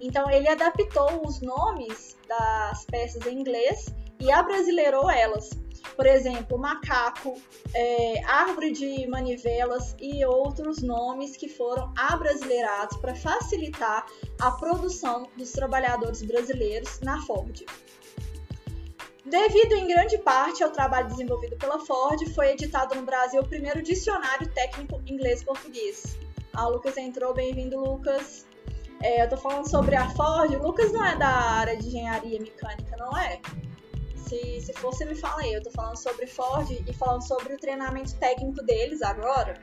[0.00, 3.86] Então ele adaptou os nomes das peças em inglês
[4.20, 5.50] e abrasileirou elas.
[5.94, 7.40] Por exemplo, macaco,
[7.74, 14.06] é, árvore de manivelas e outros nomes que foram abrasileirados para facilitar
[14.40, 17.64] a produção dos trabalhadores brasileiros na Ford.
[19.24, 23.82] Devido em grande parte ao trabalho desenvolvido pela Ford, foi editado no Brasil o primeiro
[23.82, 26.16] dicionário técnico inglês-português.
[26.54, 28.47] Ah, o Lucas entrou, bem-vindo, Lucas.
[29.02, 30.52] É, eu tô falando sobre a Ford.
[30.54, 33.40] O Lucas não é da área de engenharia mecânica, não é?
[34.16, 35.52] Se, se fosse, me fala aí.
[35.52, 39.54] Eu tô falando sobre Ford e falando sobre o treinamento técnico deles agora.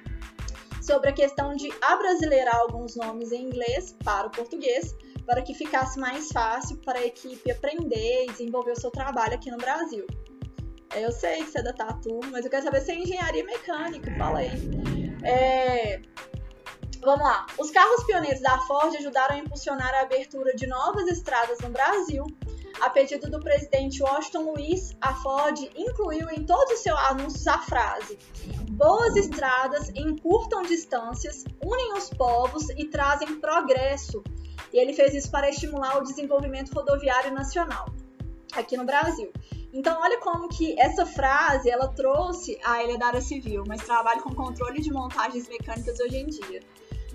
[0.81, 5.99] Sobre a questão de abrasileirar alguns nomes em inglês para o português, para que ficasse
[5.99, 10.05] mais fácil para a equipe aprender e desenvolver o seu trabalho aqui no Brasil.
[10.95, 14.15] Eu sei que você é da Tatu, mas eu quero saber se é engenharia mecânica.
[14.17, 14.49] Fala aí.
[15.23, 16.01] É...
[17.05, 17.45] Vamos lá.
[17.59, 22.25] Os carros pioneiros da Ford ajudaram a impulsionar a abertura de novas estradas no Brasil.
[22.81, 27.59] A pedido do presidente Washington Luiz, a Ford incluiu em todos os seus anúncios a
[27.59, 28.17] frase:
[28.71, 34.23] Boas estradas encurtam distâncias, unem os povos e trazem progresso.
[34.73, 37.85] E ele fez isso para estimular o desenvolvimento rodoviário nacional
[38.51, 39.31] aqui no Brasil.
[39.71, 44.21] Então, olha como que essa frase ela trouxe a Ilha da Área Civil, mas trabalha
[44.21, 46.61] com controle de montagens mecânicas hoje em dia.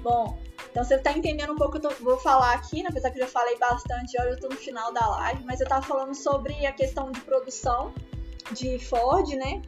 [0.03, 0.39] Bom,
[0.71, 3.27] então você está entendendo um pouco, eu tô, vou falar aqui, né, apesar que eu
[3.27, 6.67] já falei bastante, olha, eu estou no final da live, mas eu estava falando sobre
[6.67, 7.93] a questão de produção
[8.53, 9.63] de Ford, né?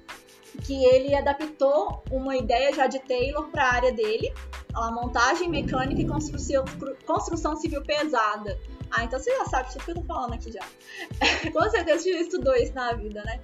[0.64, 4.32] Que ele adaptou uma ideia já de Taylor para a área dele,
[4.74, 6.64] a montagem mecânica e construção,
[7.06, 8.58] construção civil pesada.
[8.90, 10.60] Ah, então você já sabe tudo que eu tô falando aqui já.
[11.50, 13.40] Com certeza você já estudou isso na vida, né?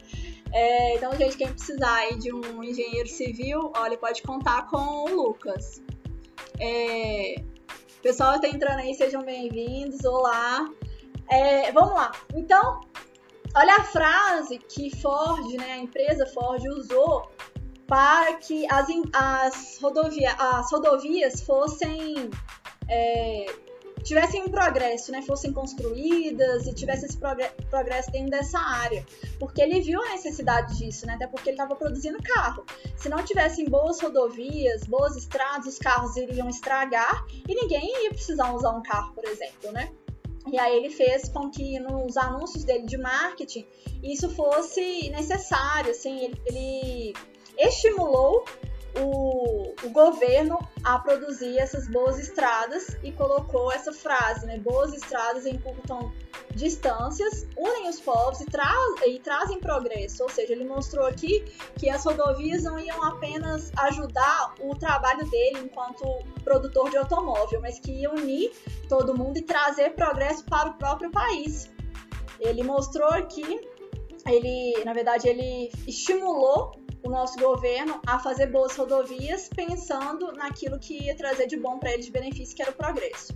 [0.52, 5.14] É, então, gente, quem precisar aí de um engenheiro civil, olha, pode contar com o
[5.14, 5.82] Lucas.
[6.60, 7.36] É,
[8.02, 10.04] pessoal está entrando aí, sejam bem-vindos.
[10.04, 10.68] Olá.
[11.30, 12.10] É, vamos lá.
[12.34, 12.80] Então,
[13.54, 17.30] olha a frase que Ford, né, a empresa Ford usou
[17.86, 22.28] para que as, as, rodovia, as rodovias fossem
[22.88, 23.46] é,
[24.02, 29.04] tivessem um progresso, né, fossem construídas e tivesse esse progresso dentro dessa área,
[29.38, 32.64] porque ele viu a necessidade disso, né, até porque ele estava produzindo carro.
[32.96, 38.52] Se não tivessem boas rodovias, boas estradas, os carros iriam estragar e ninguém ia precisar
[38.52, 39.90] usar um carro, por exemplo, né?
[40.50, 43.66] E aí ele fez com que nos anúncios dele de marketing
[44.02, 47.14] isso fosse necessário, assim, ele, ele
[47.58, 48.44] estimulou
[48.96, 54.58] o, o, governo a produzir essas boas estradas e colocou essa frase, né?
[54.58, 56.12] Boas estradas encurtam
[56.54, 58.72] distâncias, unem os povos e, tra
[59.06, 60.22] e trazem progresso.
[60.22, 61.44] Ou seja, ele mostrou aqui
[61.76, 66.04] que as rodovias não iam apenas ajudar o trabalho dele enquanto
[66.42, 68.52] produtor de automóvel, mas que iam unir
[68.88, 71.70] todo mundo e trazer progresso para o próprio país.
[72.40, 73.60] Ele mostrou aqui,
[74.26, 76.72] ele, na verdade, ele estimulou
[77.04, 81.92] o nosso governo a fazer boas rodovias pensando naquilo que ia trazer de bom para
[81.92, 83.32] eles de benefício, que era o progresso.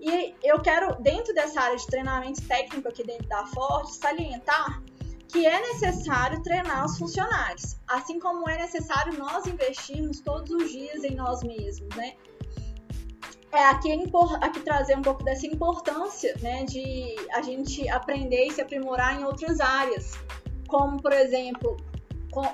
[0.00, 4.82] E eu quero, dentro dessa área de treinamento técnico aqui dentro da Ford, salientar
[5.28, 11.04] que é necessário treinar os funcionários, assim como é necessário nós investirmos todos os dias
[11.04, 12.14] em nós mesmos, né?
[13.52, 13.92] É aqui,
[14.40, 19.24] aqui trazer um pouco dessa importância, né, de a gente aprender e se aprimorar em
[19.24, 20.12] outras áreas,
[20.68, 21.76] como, por exemplo,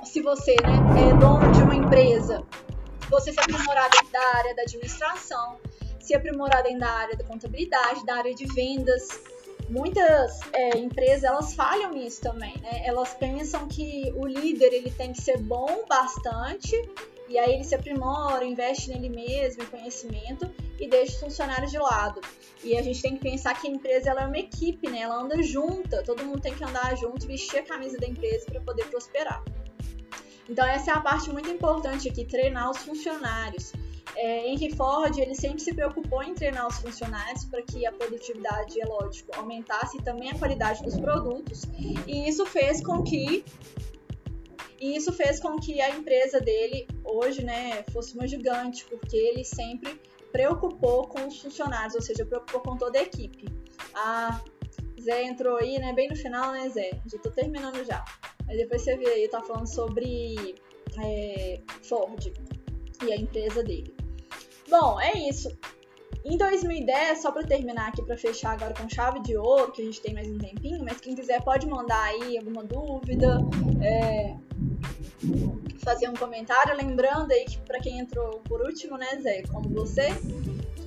[0.05, 2.43] se você né, é dono de uma empresa,
[3.11, 5.59] você se aprimorar dentro da área da administração,
[6.01, 9.07] se aprimorar dentro da área da contabilidade, da área de vendas.
[9.69, 12.83] Muitas é, empresas elas falham nisso também, né?
[12.85, 16.77] Elas pensam que o líder ele tem que ser bom bastante
[17.29, 20.49] e aí ele se aprimora, investe nele mesmo, em conhecimento
[20.79, 22.21] e deixa os funcionários de lado.
[22.63, 25.01] E a gente tem que pensar que a empresa ela é uma equipe, né?
[25.01, 28.61] Ela anda junta, todo mundo tem que andar junto, vestir a camisa da empresa para
[28.61, 29.43] poder prosperar.
[30.49, 33.73] Então essa é a parte muito importante aqui, treinar os funcionários.
[34.15, 38.81] É, Henry Ford ele sempre se preocupou em treinar os funcionários para que a produtividade,
[38.81, 41.63] é lógico, aumentasse e também a qualidade dos produtos.
[42.07, 43.45] E isso fez com que
[44.79, 49.43] e isso fez com que a empresa dele hoje, né, fosse uma gigante, porque ele
[49.43, 49.99] sempre
[50.31, 53.49] preocupou com os funcionários, ou seja, preocupou com toda a equipe.
[53.95, 54.39] A
[55.07, 56.91] Zé entrou aí, né, bem no final, né, Zé?
[57.07, 58.05] Já tô terminando já.
[58.45, 60.57] Mas depois você vê aí, tá falando sobre
[61.01, 62.33] é, Ford
[63.05, 63.95] e a empresa dele.
[64.69, 65.57] Bom, é isso.
[66.25, 69.85] Em 2010, só para terminar aqui, para fechar agora com chave de ouro, que a
[69.85, 73.39] gente tem mais um tempinho, mas quem quiser pode mandar aí alguma dúvida,
[73.81, 74.35] é,
[75.85, 76.77] fazer um comentário.
[76.77, 80.09] Lembrando aí que para quem entrou por último, né, Zé, como você,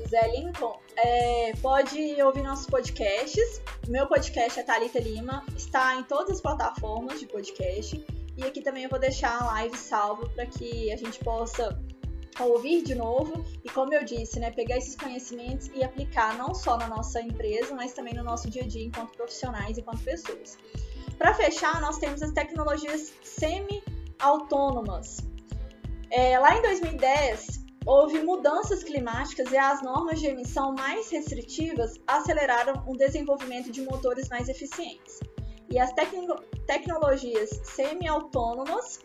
[0.10, 3.62] Zé Lincoln, é, pode ouvir nossos podcasts.
[3.88, 8.03] Meu podcast é Thalita Lima, está em todas as plataformas de podcast.
[8.36, 11.80] E aqui também eu vou deixar a live salvo para que a gente possa
[12.39, 16.76] ouvir de novo e, como eu disse, né, pegar esses conhecimentos e aplicar não só
[16.76, 20.57] na nossa empresa, mas também no nosso dia a dia enquanto profissionais, enquanto pessoas.
[21.20, 25.20] Para fechar, nós temos as tecnologias semi-autônomas.
[26.10, 32.84] É, lá em 2010, houve mudanças climáticas e as normas de emissão mais restritivas aceleraram
[32.88, 35.20] o desenvolvimento de motores mais eficientes.
[35.70, 35.92] E as
[36.66, 39.00] tecnologias semi-autônomas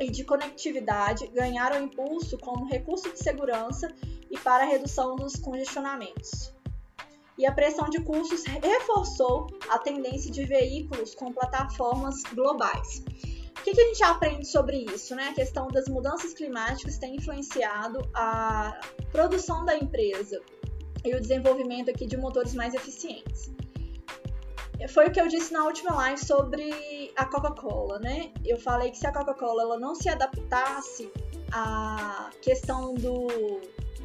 [0.00, 3.88] e de conectividade ganharam impulso como recurso de segurança
[4.30, 6.52] e para a redução dos congestionamentos.
[7.38, 13.02] E a pressão de custos reforçou a tendência de veículos com plataformas globais.
[13.62, 15.14] O que, que, a gente aprende sobre isso?
[15.14, 15.28] Né?
[15.28, 18.76] A questão das mudanças climáticas tem influenciado a
[19.12, 20.42] produção da empresa
[21.04, 23.52] e o desenvolvimento aqui de motores mais eficientes.
[24.88, 28.32] Foi o que eu disse na última live sobre a Coca-Cola, né?
[28.44, 31.08] Eu falei que se a Coca-Cola não se adaptasse
[31.52, 33.60] à questão do,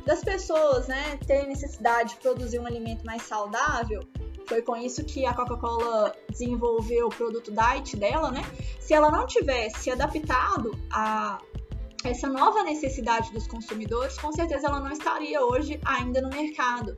[0.05, 4.01] das pessoas, né, terem necessidade de produzir um alimento mais saudável,
[4.47, 8.41] foi com isso que a Coca-Cola desenvolveu o produto Diet dela, né?
[8.79, 11.39] Se ela não tivesse adaptado a
[12.03, 16.95] essa nova necessidade dos consumidores, com certeza ela não estaria hoje ainda no mercado.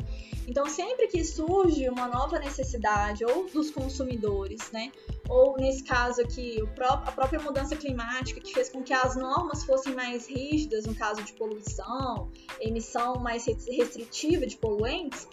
[0.47, 4.91] Então, sempre que surge uma nova necessidade, ou dos consumidores, né?
[5.29, 6.57] Ou nesse caso aqui,
[7.05, 11.21] a própria mudança climática, que fez com que as normas fossem mais rígidas, no caso
[11.21, 15.27] de poluição, emissão mais restritiva de poluentes,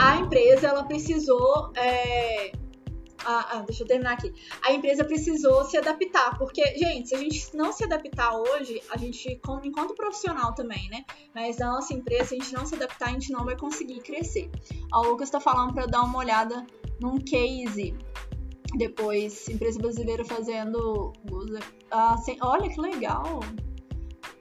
[0.00, 2.52] a empresa ela precisou é,
[3.24, 4.32] ah, ah, deixa eu terminar aqui.
[4.62, 8.96] A empresa precisou se adaptar, porque, gente, se a gente não se adaptar hoje, a
[8.96, 11.04] gente, enquanto profissional também, né?
[11.34, 14.00] Mas a nossa empresa, se a gente não se adaptar, a gente não vai conseguir
[14.00, 14.50] crescer.
[14.92, 16.66] O Lucas tá falando para dar uma olhada
[17.00, 17.94] num case.
[18.76, 21.12] Depois, empresa brasileira fazendo.
[21.90, 23.40] Ah, sem, olha que legal!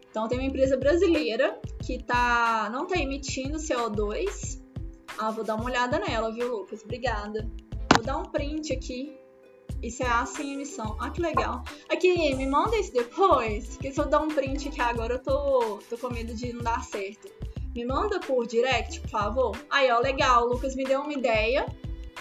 [0.10, 4.62] Então tem uma empresa brasileira que tá, não tá emitindo CO2.
[5.18, 6.84] Ah, vou dar uma olhada nela, viu, Lucas?
[6.84, 7.50] Obrigada.
[8.02, 9.16] Vou dar um print aqui.
[9.84, 10.97] Isso é A sem emissão.
[10.99, 11.64] Ah, que legal.
[11.88, 13.76] Aqui, me manda isso depois.
[13.76, 16.64] Porque se eu dar um print aqui agora, eu tô, tô com medo de não
[16.64, 17.30] dar certo.
[17.76, 19.56] Me manda por direct, por favor.
[19.70, 20.45] Aí, ó, legal.
[20.45, 21.64] O Lucas me deu uma ideia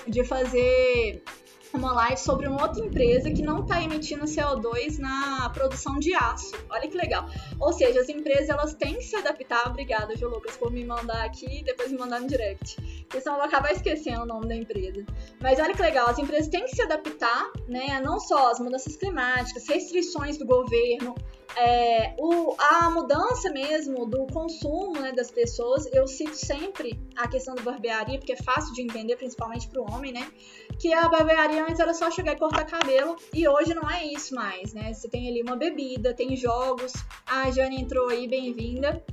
[0.06, 1.24] de fazer
[1.72, 6.52] uma live sobre uma outra empresa que não está emitindo CO2 na produção de aço.
[6.68, 7.28] Olha que legal.
[7.58, 9.68] Ou seja, as empresas elas têm que se adaptar.
[9.68, 12.76] Obrigada, Ju Lucas, por me mandar aqui e depois me mandar no direct.
[13.02, 15.04] Porque senão eu vou acabar esquecendo o nome da empresa.
[15.40, 18.00] Mas olha que legal, as empresas têm que se adaptar, né?
[18.02, 21.14] Não só às mudanças climáticas, restrições do governo,
[21.56, 27.54] é, o, a mudança mesmo do consumo né, das pessoas, eu cito sempre a questão
[27.54, 30.30] da barbearia, porque é fácil de entender, principalmente para o homem, né?
[30.78, 34.34] Que a barbearia antes era só chegar e cortar cabelo, e hoje não é isso
[34.34, 34.92] mais, né?
[34.92, 36.92] Você tem ali uma bebida, tem jogos.
[37.26, 39.04] A Jane entrou aí, bem-vinda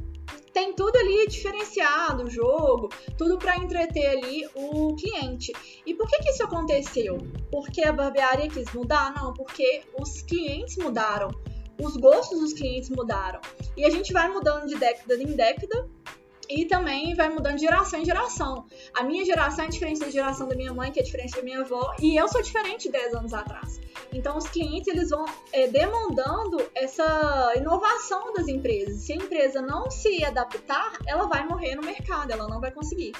[0.54, 5.54] tem tudo ali diferenciado, o jogo, tudo para entreter ali o cliente.
[5.86, 7.20] E por que, que isso aconteceu?
[7.52, 9.14] Porque a barbearia quis mudar?
[9.14, 11.30] Não, porque os clientes mudaram
[11.80, 13.40] os gostos dos clientes mudaram.
[13.76, 15.88] E a gente vai mudando de década em década
[16.50, 18.66] e também vai mudando de geração em geração.
[18.94, 21.62] A minha geração é diferente da geração da minha mãe, que é diferente da minha
[21.62, 23.80] avó, e eu sou diferente 10 anos atrás.
[24.14, 29.02] Então, os clientes eles vão é, demandando essa inovação das empresas.
[29.02, 33.14] Se a empresa não se adaptar, ela vai morrer no mercado, ela não vai conseguir.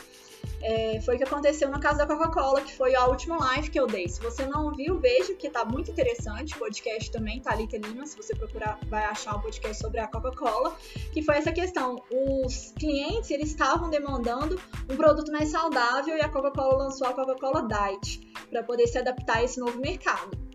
[0.62, 3.80] É, foi o que aconteceu no caso da Coca-Cola, que foi a última live que
[3.80, 4.08] eu dei.
[4.08, 6.56] Se você não viu, veja, que tá muito interessante.
[6.56, 10.76] O podcast também, Thalita Lima, se você procurar, vai achar um podcast sobre a Coca-Cola,
[11.14, 12.02] que foi essa questão.
[12.12, 17.68] Os clientes, eles estavam demandando um produto mais saudável e a Coca-Cola lançou a Coca-Cola
[17.68, 20.48] Diet para poder se adaptar a esse novo mercado.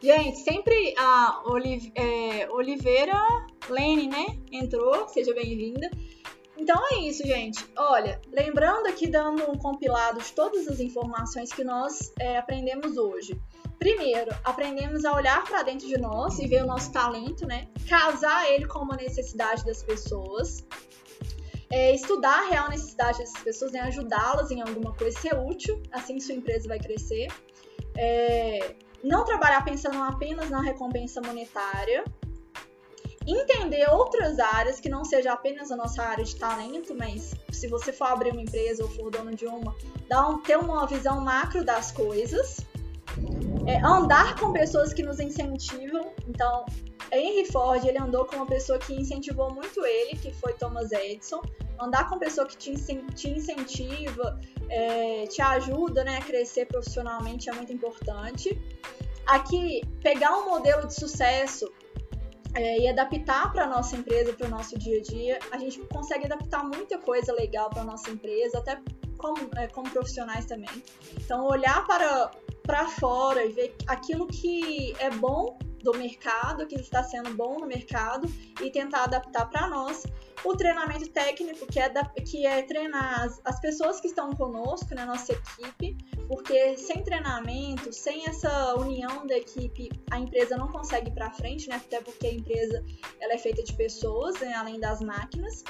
[0.00, 3.18] Gente, sempre a Olive, é, Oliveira
[3.68, 5.90] Lene, né, entrou, seja bem-vinda.
[6.56, 7.64] Então é isso, gente.
[7.76, 13.40] Olha, lembrando aqui, dando um compilado de todas as informações que nós é, aprendemos hoje.
[13.78, 17.68] Primeiro, aprendemos a olhar para dentro de nós e ver o nosso talento, né?
[17.88, 20.64] Casar ele com uma necessidade das pessoas.
[21.68, 23.80] É, estudar a real necessidade dessas pessoas, né?
[23.80, 27.26] ajudá-las em alguma coisa, ser útil, assim sua empresa vai crescer.
[27.96, 32.04] É, não trabalhar pensando apenas na recompensa monetária,
[33.26, 37.92] entender outras áreas que não seja apenas a nossa área de talento, mas se você
[37.92, 39.74] for abrir uma empresa ou for dono de uma,
[40.08, 42.58] dar um, ter uma visão macro das coisas,
[43.66, 46.12] é, andar com pessoas que nos incentivam.
[46.28, 46.64] Então,
[47.12, 51.42] Henry Ford ele andou com uma pessoa que incentivou muito ele, que foi Thomas Edison.
[51.80, 52.74] Andar com pessoa que te,
[53.14, 58.58] te incentiva, é, te ajuda né, a crescer profissionalmente é muito importante.
[59.26, 61.70] Aqui, pegar um modelo de sucesso
[62.56, 65.38] é, e adaptar para a nossa empresa, para o nosso dia a dia.
[65.52, 68.80] A gente consegue adaptar muita coisa legal para a nossa empresa, até
[69.18, 70.82] como, é, como profissionais também.
[71.20, 72.30] Então, olhar para,
[72.62, 77.66] para fora e ver aquilo que é bom do mercado, que está sendo bom no
[77.66, 78.28] mercado
[78.60, 80.02] e tentar adaptar para nós.
[80.44, 84.94] O treinamento técnico, que é, da, que é treinar as, as pessoas que estão conosco,
[84.94, 90.68] na né, nossa equipe, porque sem treinamento, sem essa união da equipe, a empresa não
[90.68, 91.76] consegue ir para frente, né?
[91.76, 92.84] Até porque a empresa
[93.20, 94.54] ela é feita de pessoas, né?
[94.54, 95.62] além das máquinas.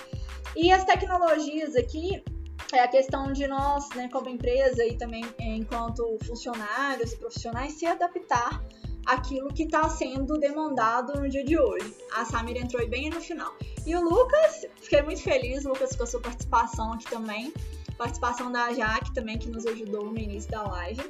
[0.57, 2.25] E as tecnologias aqui
[2.73, 7.87] é a questão de nós, né, como empresa e também enquanto funcionários e profissionais, se
[7.87, 8.61] adaptar
[9.07, 11.95] aquilo que está sendo demandado no dia de hoje.
[12.13, 13.55] A Samira entrou bem no final.
[13.87, 17.53] E o Lucas, fiquei muito feliz, Lucas, com a sua participação aqui também.
[17.97, 21.03] Participação da Jaque também, que nos ajudou no início da live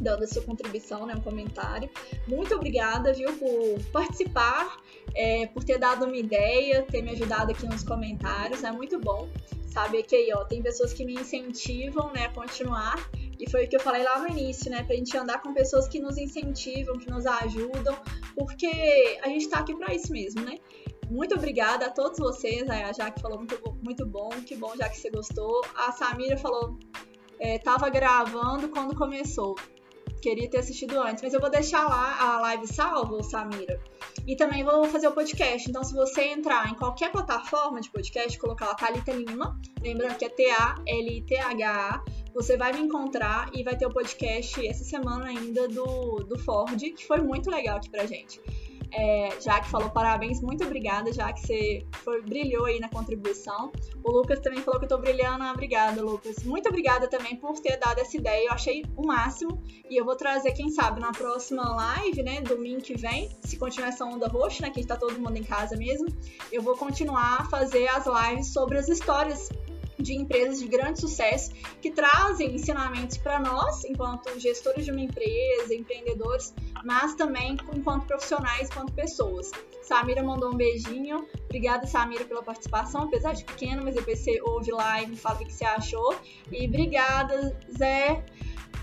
[0.00, 1.88] dando a sua contribuição, né, um comentário.
[2.26, 4.78] Muito obrigada, viu, por participar,
[5.14, 9.28] é, por ter dado uma ideia, ter me ajudado aqui nos comentários, é muito bom
[9.66, 12.98] saber que aí, ó, tem pessoas que me incentivam, né, a continuar,
[13.40, 15.88] e foi o que eu falei lá no início, né, pra gente andar com pessoas
[15.88, 17.96] que nos incentivam, que nos ajudam,
[18.36, 20.56] porque a gente tá aqui para isso mesmo, né?
[21.10, 24.96] Muito obrigada a todos vocês, a Jaque falou muito, muito bom, que bom já que
[24.96, 25.60] você gostou.
[25.74, 26.78] A Samira falou,
[27.40, 29.56] é, tava gravando quando começou
[30.20, 33.80] queria ter assistido antes, mas eu vou deixar lá a live salva, Samira.
[34.26, 35.68] E também vou fazer o podcast.
[35.68, 40.24] Então, se você entrar em qualquer plataforma de podcast, colocar lá Thalita Lima, lembrando que
[40.24, 42.04] é T-A-L-I-T-H-A,
[42.34, 46.78] você vai me encontrar e vai ter o podcast essa semana ainda do, do Ford,
[46.78, 48.40] que foi muito legal aqui pra gente.
[48.92, 53.70] É, que falou parabéns, muito obrigada, já que você foi, brilhou aí na contribuição.
[54.02, 56.42] O Lucas também falou que eu tô brilhando, obrigada, Lucas.
[56.42, 59.62] Muito obrigada também por ter dado essa ideia, eu achei o máximo.
[59.88, 63.88] E eu vou trazer, quem sabe, na próxima live, né, domingo que vem, se continuar
[63.88, 66.08] essa onda roxa, né, que tá todo mundo em casa mesmo,
[66.50, 69.50] eu vou continuar a fazer as lives sobre as histórias
[70.00, 75.74] de empresas de grande sucesso que trazem ensinamentos para nós, enquanto gestores de uma empresa,
[75.74, 79.50] empreendedores, mas também enquanto profissionais, enquanto pessoas.
[79.82, 81.26] Samira mandou um beijinho.
[81.44, 85.40] Obrigada, Samira, pela participação, apesar de pequeno, mas depois você ouve lá e me fala
[85.40, 86.16] o que você achou.
[86.50, 88.24] E obrigada, Zé.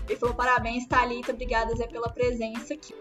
[0.06, 1.32] Ele falou parabéns, Thalita.
[1.32, 2.94] Obrigada, Zé, pela presença aqui.